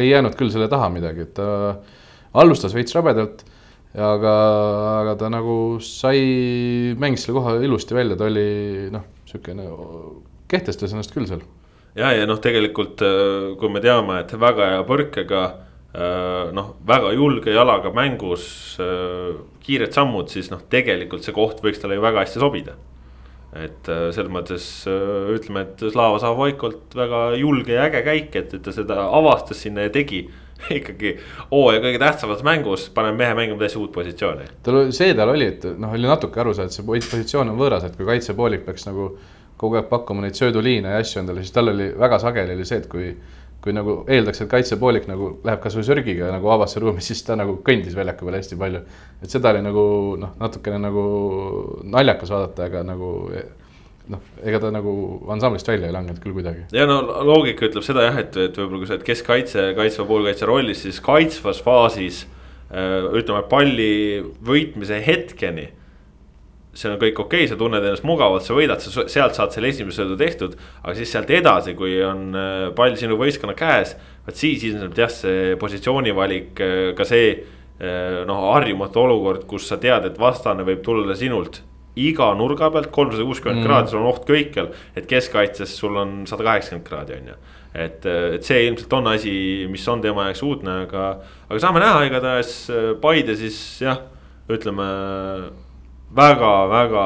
[0.01, 1.49] ei jäänud küll selle taha midagi, et ta
[2.41, 3.43] alustas veits rabedalt
[3.95, 4.35] aga,
[5.01, 9.67] aga ta nagu sai, mängis selle koha ilusti välja, ta oli noh, sihukene
[10.51, 11.43] kehtestas ennast küll seal.
[11.99, 17.15] ja, ja noh, tegelikult äh, kui me teame, et väga hea põrkega äh, noh, väga
[17.17, 18.45] julge jalaga mängus
[18.83, 22.79] äh, kiired sammud, siis noh, tegelikult see koht võiks talle ju väga hästi sobida.
[23.51, 28.71] et selles mõttes ütleme, et Slava Zavoikolt väga julge ja äge käik, et, et ta
[28.71, 30.21] seda avastas sinna ja tegi
[30.79, 31.17] ikkagi
[31.51, 34.47] hooaja kõige tähtsamas mängus paneb mehe mängima täiesti uut positsiooni.
[34.63, 37.87] tal see tal oli, et noh, oli natuke aru saada, et see positsioon on võõras,
[37.87, 39.11] et kui kaitsepoolik peaks nagu
[39.61, 42.81] kogu aeg pakkuma neid sööduliine ja asju endale, siis tal oli väga sageli oli see,
[42.81, 43.13] et kui
[43.61, 47.59] kui nagu eeldaks, et kaitsepoolik nagu läheb kasvõi sörgiga nagu vabasse ruumi, siis ta nagu
[47.67, 48.83] kõndis väljaku peal hästi palju.
[49.21, 49.87] et seda oli nagu
[50.21, 51.05] noh, natukene nagu
[51.85, 53.11] naljakas vaadata, aga nagu
[54.11, 54.93] noh, ega ta nagu
[55.33, 56.65] ansamblist välja ei langenud küll kuidagi.
[56.73, 60.49] ja no loogika ütleb seda jah, et, et võib-olla kui sa oled keskkaitse, kaitsva poolkaitse
[60.49, 63.93] rollis, siis kaitsvas faasis äh, ütleme palli
[64.47, 65.69] võitmise hetkeni
[66.81, 69.71] see on kõik okei okay,, sa tunned ennast mugavalt, sa võidad, sa sealt saad selle
[69.73, 70.57] esimese söödu tehtud.
[70.83, 75.13] aga siis sealt edasi, kui on äh, pall sinu võistkonna käes, vot siis ilmselt jah,
[75.13, 77.33] see positsioonivalik, äh, ka see.
[77.81, 81.63] Äh, noh, harjumatu olukord, kus sa tead, et vastane võib tulla sinult
[81.97, 83.65] iga nurga pealt kolmsada kuuskümmend mm.
[83.65, 84.69] kraadi, sul on oht kõikjal.
[84.93, 87.39] et keskkaitses sul on sada kaheksakümmend kraadi, on ju.
[87.73, 88.05] et,
[88.37, 89.33] et see ilmselt on asi,
[89.73, 91.07] mis on tema jaoks uudne, aga,
[91.49, 92.53] aga saame näha, igatahes
[93.01, 94.05] Paide siis jah,
[94.53, 94.93] ütleme
[96.17, 97.05] väga-väga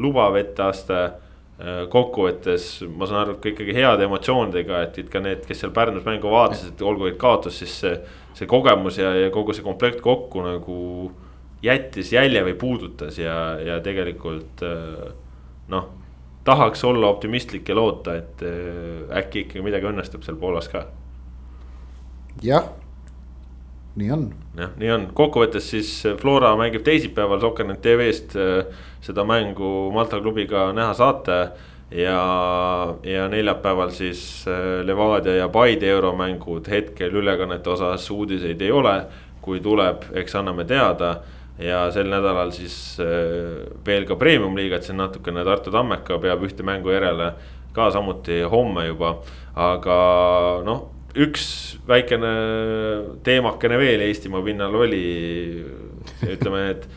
[0.00, 5.22] lubav etteaste äh, kokkuvõttes ma saan aru, et ka ikkagi heade emotsioonidega, et, et ka
[5.24, 7.98] need, kes seal Pärnus mängu vaatasid, olgu et kaotus, siis see.
[8.38, 10.76] see kogemus ja, ja kogu see komplekt kokku nagu
[11.62, 15.08] jättis jälje või puudutas ja, ja tegelikult äh,
[15.74, 15.88] noh.
[16.46, 20.86] tahaks olla optimistlik ja loota, et äh, äkki ikkagi midagi õnnestub seal Poolas ka.
[22.42, 22.70] jah
[23.98, 24.28] nii on.
[24.58, 30.20] jah, nii on, kokkuvõttes siis äh, Flora mängib teisipäeval Soccernet tv-st äh, seda mängu Malta
[30.22, 31.38] klubiga näha saate.
[31.90, 32.18] ja,
[33.02, 39.02] ja neljapäeval siis äh, Levadia ja Paide euromängud hetkel ülekannete osas uudiseid ei ole.
[39.40, 41.20] kui tuleb, eks anname teada
[41.58, 42.98] ja sel nädalal siis
[43.86, 47.30] veel ka premium-liiga, et siin natukene Tartu Tammeka peab ühte mängu järele
[47.72, 49.14] ka samuti homme juba,
[49.56, 49.96] aga
[50.66, 51.44] noh üks
[51.88, 52.30] väikene
[53.24, 55.04] teemakene veel Eestimaa pinnal oli,
[56.28, 56.88] ütleme, et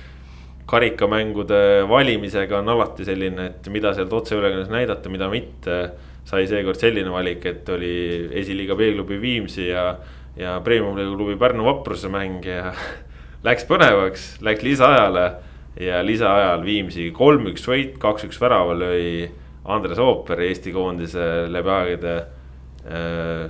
[0.72, 5.84] karikamängude valimisega on alati selline, et mida sealt otseülekandes näidata, mida mitte.
[6.22, 9.96] sai seekord selline valik, et oli esiliiga B-klubi Viimsi ja,
[10.38, 12.76] ja premium-liiga klubi Pärnu Vapruse mäng ja
[13.48, 15.24] läks põnevaks, läks lisaajale
[15.82, 19.32] ja lisaajal Viimsi kolm-üks võit, kaks-üks värava lõi
[19.66, 22.16] Andres Ooper, Eesti koondise läbi aegade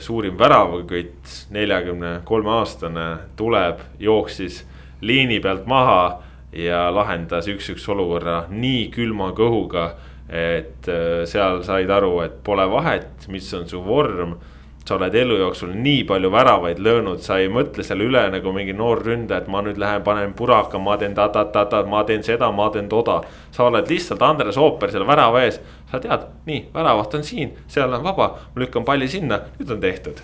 [0.03, 3.05] suurim väravakütt, neljakümne kolme aastane,
[3.39, 4.57] tuleb, jooksis
[5.01, 6.21] liini pealt maha
[6.53, 9.91] ja lahendas üks-üks olukorra nii külma kõhuga,
[10.32, 14.38] et äh, seal said aru, et pole vahet, mis on su vorm
[14.92, 18.74] sa oled elu jooksul nii palju väravaid löönud, sa ei mõtle selle üle nagu mingi
[18.76, 22.68] noor ründaja, et ma nüüd lähen panen puraka, ma teen ta-ta-ta-ta, ma teen seda, ma
[22.74, 23.22] teen toda.
[23.52, 25.62] sa oled lihtsalt Andres Ooper selle värava ees,
[25.92, 29.84] sa tead, nii, väravaht on siin, seal on vaba, ma lükkan palli sinna, nüüd on
[29.84, 30.20] tehtud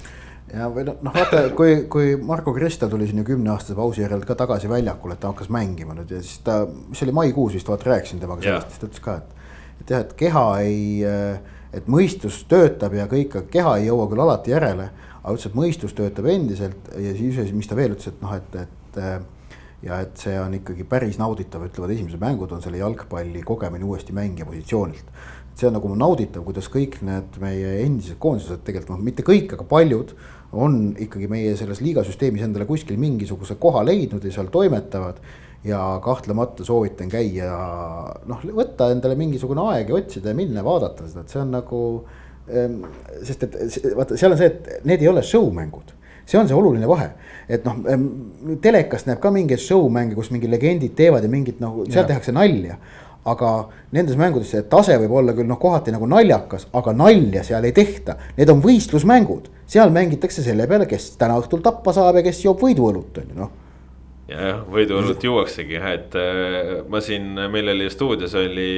[0.51, 4.35] ja või noh, vaata, kui, kui Marko Krista tuli siin ju kümneaastase pausi järel ka
[4.39, 7.93] tagasi väljakule, et ta hakkas mängima nüüd ja siis ta, mis oli maikuus vist, vaata
[7.93, 9.51] rääkisin temaga sellest, siis ta ütles ka, et.
[9.81, 14.23] et jah, et keha ei äh, et mõistus töötab ja kõik, keha ei jõua küll
[14.23, 14.89] alati järele,
[15.23, 18.55] aga ütles, et mõistus töötab endiselt ja siis, mis ta veel ütles, et noh, et,
[18.63, 19.17] et äh,
[19.85, 24.15] ja et see on ikkagi päris nauditav, ütlevad esimesed mängud on selle jalgpalli kogemine uuesti
[24.15, 25.11] mängija positsioonilt.
[25.57, 29.63] see on nagu nauditav, kuidas kõik need meie endised koondised tegelikult noh, mitte kõik, aga
[29.65, 30.13] paljud
[30.53, 35.17] on ikkagi meie selles liigasüsteemis endale kuskil mingisuguse koha leidnud ja seal toimetavad
[35.65, 37.49] ja kahtlemata soovitan käia,
[38.29, 41.81] noh, võtta endale mingisugune aeg ja otsida ja minna vaadata seda, et see on nagu.
[42.47, 42.77] Ehm,
[43.27, 43.57] sest et
[43.97, 45.89] vaata, seal on see, et need ei ole show mängud,
[46.23, 47.09] see on see oluline vahe.
[47.49, 48.05] et noh, ehm,
[48.63, 52.07] telekast näeb ka mingeid show mänge, kus mingi legendid teevad ja mingit nagu, seal ja.
[52.13, 52.79] tehakse nalja
[53.27, 53.51] aga
[53.91, 57.73] nendes mängudes see tase võib olla küll noh, kohati nagu naljakas, aga nalja seal ei
[57.75, 58.15] tehta.
[58.37, 62.63] Need on võistlusmängud, seal mängitakse selle peale, kes täna õhtul tappa saab ja kes joob
[62.63, 63.55] võiduõlut on ju noh
[64.31, 68.69] jah, võiduõlut juuaksegi, et äh, ma siin, meil oli stuudios oli,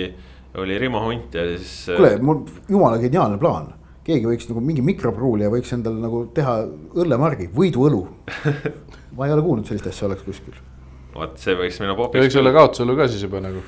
[0.59, 1.73] oli Rimo Hunt ja siis.
[1.89, 3.71] Äh, kuule, mul jumala geniaalne plaan,
[4.05, 6.59] keegi võiks nagu mingi mikropruulija võiks endale nagu teha
[6.97, 8.05] õllemargi, võiduõlu
[9.17, 10.61] ma ei ole kuulnud sellist asja oleks kuskil.
[11.15, 12.27] vot see võiks minu popiks.
[12.27, 13.65] võiks olla kaotusõlu ka siis juba nagu.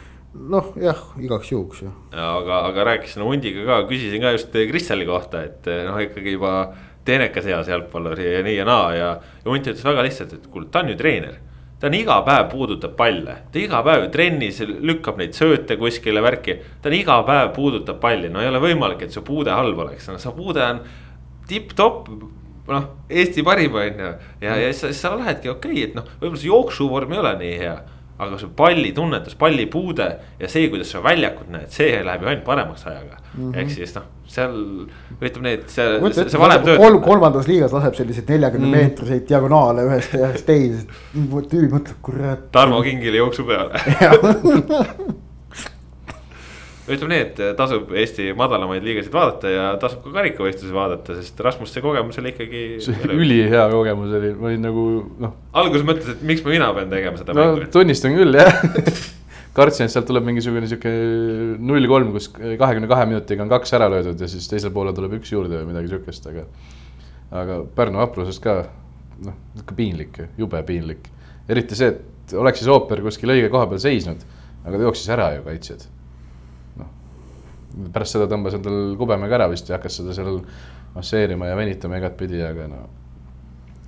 [0.53, 1.99] noh, jah, igaks juhuks jah.
[2.13, 6.55] aga, aga rääkisin Hundiga ka, küsisin ka just Kristjani kohta, et noh, ikkagi juba
[7.05, 10.69] teenekas eas jalgpallur ja nii ja naa ja, ja Hunt ütles väga lihtsalt, et kuule,
[10.69, 11.39] ta on ju treener
[11.81, 16.59] ta on iga päev puudutab palle, ta iga päev trennis lükkab neid sööte kuskile värki.
[16.81, 20.07] ta on iga päev puudutab palli, no ei ole võimalik, et su puude halb oleks,
[20.11, 20.83] no su puude on
[21.49, 22.11] tipp-topp.
[22.71, 24.11] noh, Eesti parim on ju
[24.45, 27.57] ja, ja siis, sa lähedki okei okay,, et noh, võib-olla see jooksuvorm ei ole nii
[27.59, 27.73] hea
[28.21, 30.07] aga see pallitunnetus, pallipuude
[30.39, 33.55] ja see, kuidas sa väljakut näed, see läheb ju ainult paremaks ajaga mm -hmm..
[33.61, 34.53] ehk siis noh, seal
[35.21, 37.01] ütleme nii, et see, see, see vanem töötab kolm,.
[37.07, 38.77] kolmandas liigas laseb selliseid neljakümne mm.
[38.77, 42.47] meetriseid diagonaale ühest, ühest teisest, tüüp mõtleb, kurat.
[42.53, 43.81] Tarmo Kingile jooksu peale
[46.89, 51.83] ütleme nii, et tasub Eesti madalamaid liigasid vaadata ja tasub ka karikavõistlusi vaadata, sest Rasmusse
[51.83, 52.61] kogemus oli ikkagi.
[53.13, 54.85] ülihea kogemus oli, ma olin nagu
[55.21, 55.35] noh.
[55.61, 57.69] alguses mõtlesin, et miks mina pean tegema seda no, mängu.
[57.75, 58.49] tunnistan küll jah
[59.57, 60.91] kartsin, et sealt tuleb mingisugune sihuke
[61.61, 65.19] null kolm, kus kahekümne kahe minutiga on kaks ära löödud ja siis teisel poolel tuleb
[65.19, 66.47] üks juurde või midagi sihukest, aga.
[67.43, 68.63] aga Pärnu vaprusest ka
[69.27, 71.09] noh, ikka piinlik, jube piinlik.
[71.51, 74.29] eriti see, et oleks siis ooper kuskil õige koha peal seisnud,
[74.65, 75.89] aga ta jooksis ära ju kaitsjad
[77.93, 80.41] pärast seda tõmbas endal kubemega ära vist ja hakkas seda seal
[80.95, 82.81] masseerima ja venitama igatpidi, aga no.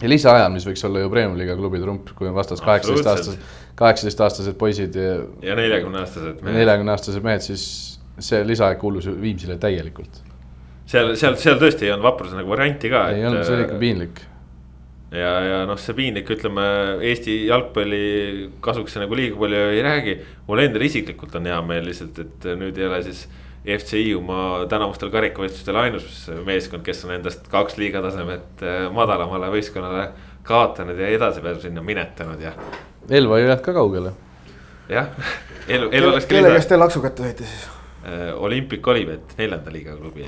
[0.02, 3.48] ja lisaajal, mis võiks olla ju Premium-liiga klubi trump, kui on vastas kaheksateist aastased,
[3.80, 5.16] kaheksateist aastased poisid ja.
[5.44, 6.60] ja neljakümne aastased mehed.
[6.62, 7.66] neljakümne aastased mehed, siis
[8.20, 10.22] see lisaaeg kuulus ju Viimsile täielikult.
[10.86, 13.10] seal, seal, seal tõesti ei olnud vapruse nagu varianti ka.
[13.16, 14.28] ei olnud, see oli ikka piinlik
[15.14, 16.66] ja, ja noh, see piinlik, ütleme
[17.06, 18.04] Eesti jalgpalli
[18.64, 20.18] kasuks nagu liiga palju ei räägi.
[20.48, 23.26] mul endal isiklikult on hea meel lihtsalt, et nüüd ei ole siis
[23.64, 30.10] FC Hiiumaa tänavustel karikavõistlustel ainus meeskond, kes on endast kaks liiga tasemet eh, madalamale võistkonnale
[30.44, 32.52] kaotanud ja edasipääsu sinna minetanud ja.
[33.10, 34.12] Elva ei jäänud ka kaugele.
[34.92, 35.08] jah,
[35.68, 36.28] elu, elu oleks.
[36.28, 37.70] kelle käest te laksu kätte saite siis?
[38.04, 40.28] Eh, Olympic Olivet, neljanda liiga klubi.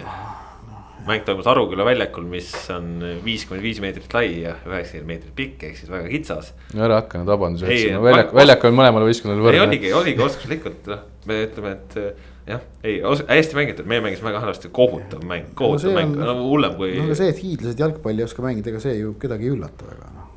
[1.05, 5.75] mäng toimus Aruküla väljakul, mis on viiskümmend viis meetrit lai ja üheksakümmend meetrit pikk, ehk
[5.81, 6.53] siis väga kitsas.
[6.71, 9.59] ära hakka nüüd vabandust otsima, väljak, väljak on mõlemale võistkonnale võrdne.
[9.59, 14.43] ei oligi, oligi oskuslikult, noh, me ütleme, et jah, ei hästi mängitud, meie mängisime väga
[14.43, 16.93] halvasti, kohutav mäng, kohutav no mäng, no hullem kui.
[16.99, 19.89] no aga see, et hiidlased jalgpalli ei oska mängida, ega see ju kedagi ei üllata
[19.89, 20.31] väga noh.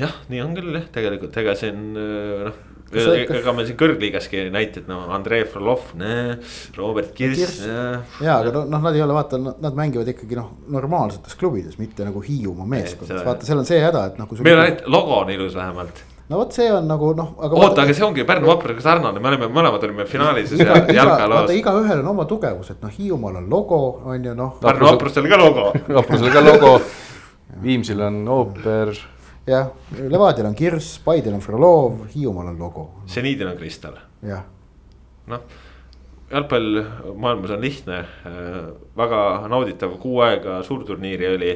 [0.00, 2.60] jah, nii on küll jah, tegelikult ega siin noh
[2.92, 5.92] ega meil siin kõrgliigaski näited, no Andrei Frolov,
[6.76, 7.62] Robert Kirss.
[7.64, 12.20] ja, aga noh, nad ei ole, vaata, nad mängivad ikkagi noh, normaalsetes klubides, mitte nagu
[12.24, 14.32] Hiiumaa meeskondades, vaata, seal on see häda, et noh.
[14.40, 17.58] meil on ainult logo on ilus vähemalt no vot, see on nagu noh, aga.
[17.60, 21.42] oota, aga see ongi Pärnu Vapraga sarnane, me olime, mõlemad olime finaalis ja jalkajaloos.
[21.42, 24.54] vaata, igaühel on oma tugevused, noh, Hiiumaal on logo, on ju noh.
[24.62, 25.66] Pärnu Vaprustel ka logo
[25.98, 26.76] Vaprustel ka logo,
[27.62, 28.94] Viimsil on ooper
[29.48, 29.68] jah,
[29.98, 34.46] Levadial on Kirss, Paidel on Frolov, Hiiumaal on logo, seniidil on Kristal jah.
[35.28, 35.44] noh,
[36.32, 38.02] jalgpall maailmas on lihtne,
[38.96, 39.22] väga
[39.52, 41.54] nauditav kuu aega suurturniiri oli.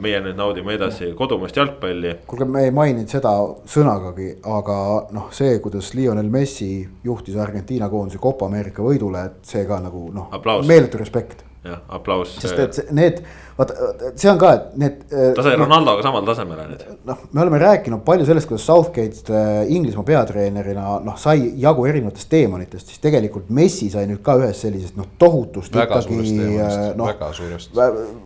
[0.00, 2.14] Meie nüüd naudime edasi kodumaist jalgpalli.
[2.26, 3.34] kuulge, me ei maininud seda
[3.74, 4.78] sõnagagi, aga
[5.16, 6.72] noh, see, kuidas Lionel Messi
[7.04, 10.32] juhtis Argentiina koondise Copa Ameerika võidule, et see ka nagu noh
[10.66, 11.44] meeletu respekt.
[11.64, 12.34] jah, aplaus.
[12.40, 13.18] sest et see- need,
[13.58, 13.74] vaata,
[14.16, 15.02] see on ka, et need.
[15.36, 16.84] ta sai Ronaldoga samale tasemele nüüd.
[17.08, 22.30] noh, me oleme rääkinud palju sellest, kuidas Southgate äh, Inglismaa peatreenerina noh, sai jagu erinevatest
[22.32, 26.82] teemonitest, siis tegelikult Messi sai nüüd ka ühest sellisest noh, tohutust väga suurest ikkagi äh,,
[26.96, 27.80] noh väga suurest.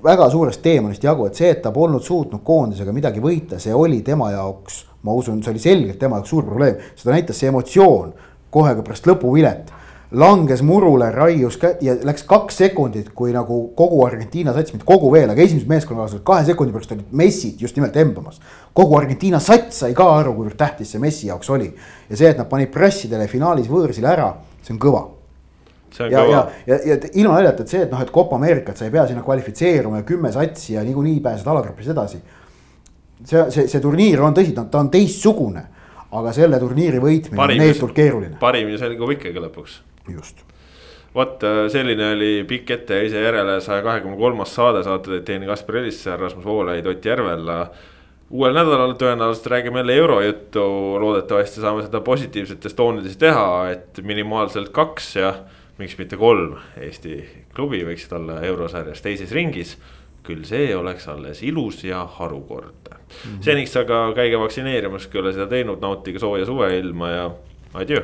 [0.05, 4.03] väga suurest teemonist jagu, et see, et ta polnud suutnud koondisega midagi võita, see oli
[4.07, 8.15] tema jaoks, ma usun, see oli selgelt tema jaoks suur probleem, seda näitas see emotsioon
[8.55, 9.81] kohe ka pärast lõpuvilet
[10.15, 15.31] langes murule, raius ja läks kaks sekundit, kui nagu kogu Argentiina sats, mitte kogu veel,
[15.31, 18.41] aga esimesed meeskonnakaaslased kahe sekundi pärast olid Messit just nimelt embamas.
[18.73, 22.39] kogu Argentiina sats sai ka aru, kuivõrd tähtis see Messi jaoks oli ja see, et
[22.39, 24.31] nad panid pressidele finaalis võõrsile ära,
[24.63, 25.05] see on kõva
[25.99, 26.25] ja, ja
[26.67, 29.07] ja, ja et ilma naljata, et see, et noh, et Copa Ameerikat sa ei pea
[29.11, 32.21] sinna kvalifitseeruma ja kümme satsi ja niikuinii pääsed alagrupis edasi.
[33.25, 35.65] see, see, see turniir on tõsi, ta on teistsugune,
[36.13, 38.37] aga selle turniiri võitmine Parim- on neetult keeruline.
[38.41, 39.81] parim ju selgub ikkagi lõpuks
[40.13, 40.45] just,
[41.15, 45.27] vot äh, selline oli pikk ette ja ise järele saja kahekümne kolmas saade, saate teid
[45.31, 47.59] teinud Kaspar Elissaar, Rasmus Voolaid, Ott Järvela.
[48.31, 50.63] uuel nädalal tõenäoliselt räägime jälle eurojuttu,
[51.01, 55.35] loodetavasti saame seda positiivsetes toonides teha, et minimaalselt kaks ja
[55.79, 57.19] miks mitte kolm Eesti
[57.55, 59.77] klubi võiksid olla eurosarjas teises ringis.
[60.25, 63.43] Küll see oleks alles ilus ja harukordne mm -hmm.
[63.45, 67.31] seniks aga käige vaktsineerimas, kui ei ole seda teinud, nautige sooja suveilma ja
[67.75, 68.03] adjöö